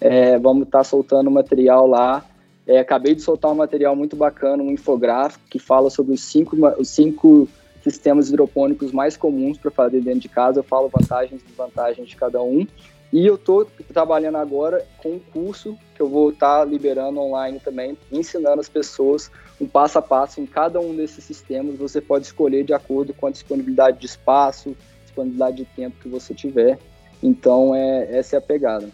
é, 0.00 0.38
vamos 0.38 0.66
estar 0.66 0.78
tá 0.78 0.84
soltando 0.84 1.30
material 1.30 1.86
lá. 1.86 2.24
É, 2.66 2.78
acabei 2.78 3.14
de 3.14 3.20
soltar 3.22 3.50
um 3.50 3.54
material 3.54 3.96
muito 3.96 4.14
bacana, 4.14 4.62
um 4.62 4.70
infográfico 4.70 5.42
que 5.48 5.58
fala 5.58 5.88
sobre 5.88 6.12
os 6.12 6.20
cinco, 6.20 6.54
os 6.78 6.90
cinco 6.90 7.48
sistemas 7.82 8.28
hidropônicos 8.28 8.92
mais 8.92 9.16
comuns 9.16 9.56
para 9.56 9.70
fazer 9.70 10.02
dentro 10.02 10.20
de 10.20 10.28
casa. 10.28 10.60
Eu 10.60 10.64
falo 10.64 10.90
vantagens 10.90 11.40
e 11.40 11.44
desvantagens 11.46 12.06
de 12.06 12.16
cada 12.16 12.42
um. 12.42 12.66
E 13.10 13.26
eu 13.26 13.36
estou 13.36 13.66
trabalhando 13.92 14.36
agora 14.36 14.84
com 14.98 15.12
um 15.12 15.18
curso 15.18 15.78
que 15.94 16.02
eu 16.02 16.08
vou 16.08 16.28
estar 16.30 16.58
tá 16.58 16.64
liberando 16.64 17.18
online 17.20 17.60
também, 17.60 17.96
ensinando 18.12 18.60
as 18.60 18.68
pessoas 18.68 19.30
um 19.60 19.66
passo 19.66 19.98
a 19.98 20.02
passo 20.02 20.40
em 20.40 20.46
cada 20.46 20.80
um 20.80 20.94
desses 20.94 21.24
sistemas. 21.24 21.78
Você 21.78 22.00
pode 22.00 22.26
escolher 22.26 22.64
de 22.64 22.74
acordo 22.74 23.14
com 23.14 23.26
a 23.26 23.30
disponibilidade 23.30 24.00
de 24.00 24.06
espaço, 24.06 24.76
disponibilidade 25.14 25.56
de 25.58 25.64
tempo 25.64 25.96
que 26.02 26.08
você 26.08 26.34
tiver. 26.34 26.78
Então, 27.22 27.74
é, 27.74 28.18
essa 28.18 28.36
é 28.36 28.38
a 28.38 28.42
pegada. 28.42 28.88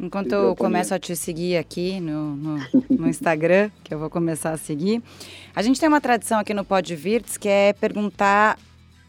Enquanto 0.00 0.32
eu 0.32 0.54
começo 0.54 0.94
a 0.94 0.98
te 0.98 1.16
seguir 1.16 1.56
aqui 1.56 1.98
no, 1.98 2.36
no, 2.36 2.58
no, 2.88 3.08
Instagram, 3.10 3.68
que 3.82 3.92
eu 3.92 3.98
vou 3.98 4.08
começar 4.08 4.52
a 4.52 4.56
seguir, 4.56 5.02
a 5.54 5.60
gente 5.60 5.80
tem 5.80 5.88
uma 5.88 6.00
tradição 6.00 6.38
aqui 6.38 6.54
no 6.54 6.64
Pod 6.64 6.94
Virtus 6.94 7.36
que 7.36 7.48
é 7.48 7.72
perguntar 7.72 8.56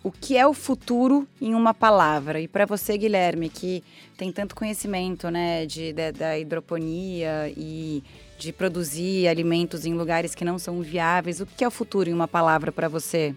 o 0.03 0.11
que 0.11 0.35
é 0.35 0.47
o 0.47 0.53
futuro 0.53 1.27
em 1.39 1.53
uma 1.53 1.75
palavra. 1.75 2.41
E 2.41 2.47
para 2.47 2.65
você, 2.65 2.97
Guilherme, 2.97 3.49
que 3.49 3.83
tem 4.17 4.31
tanto 4.31 4.55
conhecimento 4.55 5.29
né, 5.29 5.65
de, 5.67 5.93
de, 5.93 6.11
da 6.11 6.39
hidroponia 6.39 7.53
e 7.55 8.03
de 8.39 8.51
produzir 8.51 9.27
alimentos 9.27 9.85
em 9.85 9.93
lugares 9.93 10.33
que 10.33 10.45
não 10.45 10.57
são 10.57 10.81
viáveis, 10.81 11.39
o 11.39 11.45
que 11.45 11.63
é 11.63 11.67
o 11.67 11.71
futuro 11.71 12.09
em 12.09 12.13
uma 12.13 12.27
palavra 12.27 12.71
para 12.71 12.87
você? 12.87 13.35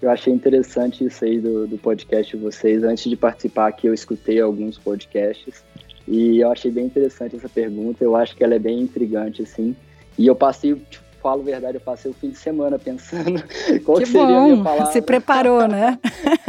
Eu 0.00 0.10
achei 0.10 0.32
interessante 0.32 1.04
isso 1.04 1.24
aí 1.24 1.38
do, 1.38 1.66
do 1.66 1.76
podcast 1.76 2.36
de 2.36 2.42
vocês. 2.42 2.82
Antes 2.82 3.08
de 3.08 3.16
participar 3.16 3.68
aqui, 3.68 3.86
eu 3.86 3.94
escutei 3.94 4.40
alguns 4.40 4.78
podcasts 4.78 5.62
e 6.08 6.40
eu 6.40 6.50
achei 6.50 6.70
bem 6.70 6.86
interessante 6.86 7.36
essa 7.36 7.48
pergunta, 7.48 8.02
eu 8.02 8.16
acho 8.16 8.34
que 8.34 8.42
ela 8.42 8.54
é 8.54 8.58
bem 8.58 8.80
intrigante, 8.80 9.42
assim. 9.42 9.76
E 10.18 10.26
eu 10.26 10.34
passei, 10.34 10.74
tipo, 10.74 11.04
falo 11.22 11.42
a 11.42 11.44
verdade, 11.44 11.76
eu 11.76 11.80
passei 11.80 12.10
o 12.10 12.14
fim 12.14 12.30
de 12.30 12.38
semana 12.38 12.78
pensando 12.78 13.42
qual 13.84 13.98
que 13.98 14.06
seria 14.06 14.26
bom. 14.26 14.38
a 14.38 14.44
minha 14.44 14.64
palavra. 14.64 14.92
Se 14.92 15.02
preparou, 15.02 15.68
né? 15.68 15.98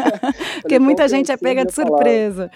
Porque 0.61 0.79
muita 0.79 1.07
gente 1.07 1.31
é 1.31 1.37
pega 1.37 1.65
de 1.65 1.73
surpresa. 1.73 2.49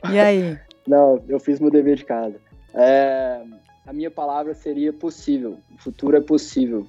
Palavra. 0.00 0.16
E 0.16 0.20
aí? 0.20 0.58
Não, 0.88 1.22
eu 1.28 1.38
fiz 1.38 1.60
meu 1.60 1.70
dever 1.70 1.96
de 1.96 2.04
casa. 2.04 2.36
É, 2.74 3.42
a 3.86 3.92
minha 3.92 4.10
palavra 4.10 4.54
seria 4.54 4.92
possível. 4.92 5.58
O 5.72 5.78
futuro 5.78 6.16
é 6.16 6.20
possível. 6.20 6.86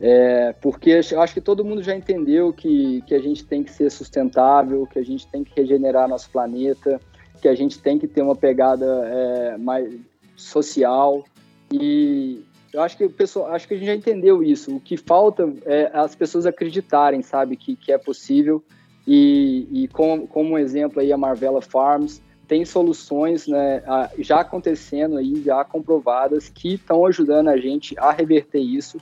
É, 0.00 0.52
porque 0.60 0.92
acho 0.92 1.32
que 1.32 1.40
todo 1.40 1.64
mundo 1.64 1.82
já 1.82 1.94
entendeu 1.94 2.52
que, 2.52 3.02
que 3.06 3.14
a 3.14 3.18
gente 3.18 3.44
tem 3.44 3.62
que 3.62 3.72
ser 3.72 3.90
sustentável, 3.90 4.86
que 4.86 4.98
a 4.98 5.04
gente 5.04 5.26
tem 5.26 5.42
que 5.42 5.58
regenerar 5.58 6.08
nosso 6.08 6.28
planeta, 6.30 7.00
que 7.40 7.48
a 7.48 7.54
gente 7.54 7.78
tem 7.78 7.98
que 7.98 8.06
ter 8.06 8.20
uma 8.20 8.36
pegada 8.36 8.84
é, 8.84 9.56
mais 9.56 9.94
social 10.36 11.24
e 11.72 12.44
eu 12.72 12.82
acho 12.82 12.96
que 12.96 13.08
pessoal, 13.08 13.52
acho 13.54 13.66
que 13.66 13.72
a 13.72 13.76
gente 13.78 13.86
já 13.86 13.94
entendeu 13.94 14.42
isso. 14.42 14.76
O 14.76 14.80
que 14.80 14.98
falta 14.98 15.50
é 15.64 15.90
as 15.94 16.14
pessoas 16.14 16.44
acreditarem, 16.44 17.22
sabe, 17.22 17.56
que, 17.56 17.74
que 17.74 17.90
é 17.90 17.96
possível. 17.96 18.62
E, 19.06 19.66
e 19.70 19.88
como, 19.88 20.26
como 20.26 20.50
um 20.50 20.58
exemplo 20.58 21.00
aí 21.00 21.10
a 21.12 21.16
Marvella 21.16 21.62
Farms 21.62 22.20
tem 22.46 22.64
soluções 22.64 23.46
né, 23.46 23.82
já 24.18 24.40
acontecendo 24.40 25.16
aí, 25.16 25.42
já 25.42 25.64
comprovadas, 25.64 26.48
que 26.48 26.74
estão 26.74 27.04
ajudando 27.06 27.48
a 27.48 27.56
gente 27.56 27.98
a 27.98 28.12
reverter 28.12 28.60
isso. 28.60 28.98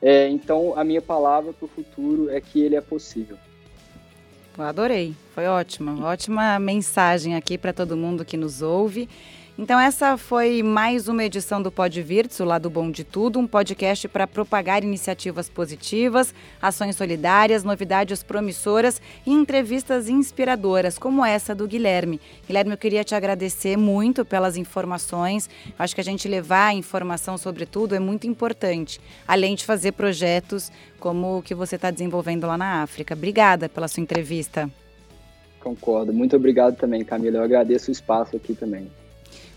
É, 0.00 0.28
então, 0.28 0.74
a 0.76 0.84
minha 0.84 1.02
palavra 1.02 1.52
para 1.52 1.64
o 1.64 1.68
futuro 1.68 2.30
é 2.30 2.40
que 2.40 2.60
ele 2.60 2.76
é 2.76 2.80
possível. 2.80 3.36
Eu 4.56 4.64
adorei, 4.64 5.14
foi 5.34 5.46
ótima, 5.46 6.04
ótima 6.04 6.58
mensagem 6.58 7.36
aqui 7.36 7.56
para 7.56 7.72
todo 7.72 7.96
mundo 7.96 8.24
que 8.24 8.36
nos 8.36 8.60
ouve. 8.62 9.08
Então 9.60 9.80
essa 9.80 10.16
foi 10.16 10.62
mais 10.62 11.08
uma 11.08 11.24
edição 11.24 11.60
do 11.60 11.72
Pod 11.72 12.00
Virtus, 12.00 12.38
o 12.38 12.44
lado 12.44 12.70
bom 12.70 12.92
de 12.92 13.02
tudo, 13.02 13.40
um 13.40 13.46
podcast 13.46 14.06
para 14.06 14.24
propagar 14.24 14.84
iniciativas 14.84 15.48
positivas, 15.48 16.32
ações 16.62 16.94
solidárias, 16.94 17.64
novidades 17.64 18.22
promissoras 18.22 19.02
e 19.26 19.32
entrevistas 19.32 20.08
inspiradoras, 20.08 20.96
como 20.96 21.24
essa 21.24 21.56
do 21.56 21.66
Guilherme. 21.66 22.20
Guilherme, 22.46 22.70
eu 22.70 22.78
queria 22.78 23.02
te 23.02 23.16
agradecer 23.16 23.76
muito 23.76 24.24
pelas 24.24 24.56
informações. 24.56 25.50
Acho 25.76 25.92
que 25.92 26.00
a 26.00 26.04
gente 26.04 26.28
levar 26.28 26.72
informação 26.76 27.36
sobre 27.36 27.66
tudo 27.66 27.96
é 27.96 27.98
muito 27.98 28.28
importante, 28.28 29.00
além 29.26 29.56
de 29.56 29.64
fazer 29.64 29.90
projetos 29.90 30.70
como 31.00 31.38
o 31.38 31.42
que 31.42 31.52
você 31.52 31.74
está 31.74 31.90
desenvolvendo 31.90 32.46
lá 32.46 32.56
na 32.56 32.82
África. 32.82 33.12
Obrigada 33.12 33.68
pela 33.68 33.88
sua 33.88 34.04
entrevista. 34.04 34.70
Concordo. 35.58 36.12
Muito 36.12 36.36
obrigado 36.36 36.76
também, 36.76 37.04
Camila. 37.04 37.38
Eu 37.38 37.42
agradeço 37.42 37.90
o 37.90 37.92
espaço 37.92 38.36
aqui 38.36 38.54
também. 38.54 38.88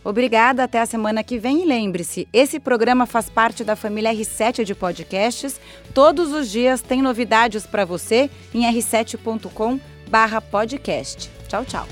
Obrigada, 0.03 0.63
até 0.63 0.81
a 0.81 0.85
semana 0.85 1.23
que 1.23 1.37
vem. 1.37 1.61
E 1.63 1.65
lembre-se, 1.65 2.27
esse 2.33 2.59
programa 2.59 3.05
faz 3.05 3.29
parte 3.29 3.63
da 3.63 3.75
família 3.75 4.11
R7 4.13 4.63
de 4.63 4.73
podcasts. 4.73 5.61
Todos 5.93 6.33
os 6.33 6.49
dias 6.49 6.81
tem 6.81 6.99
novidades 7.01 7.67
para 7.67 7.83
você 7.85 8.29
em 8.53 8.63
r7.com/podcast. 8.63 11.29
Tchau, 11.47 11.65
tchau. 11.65 11.87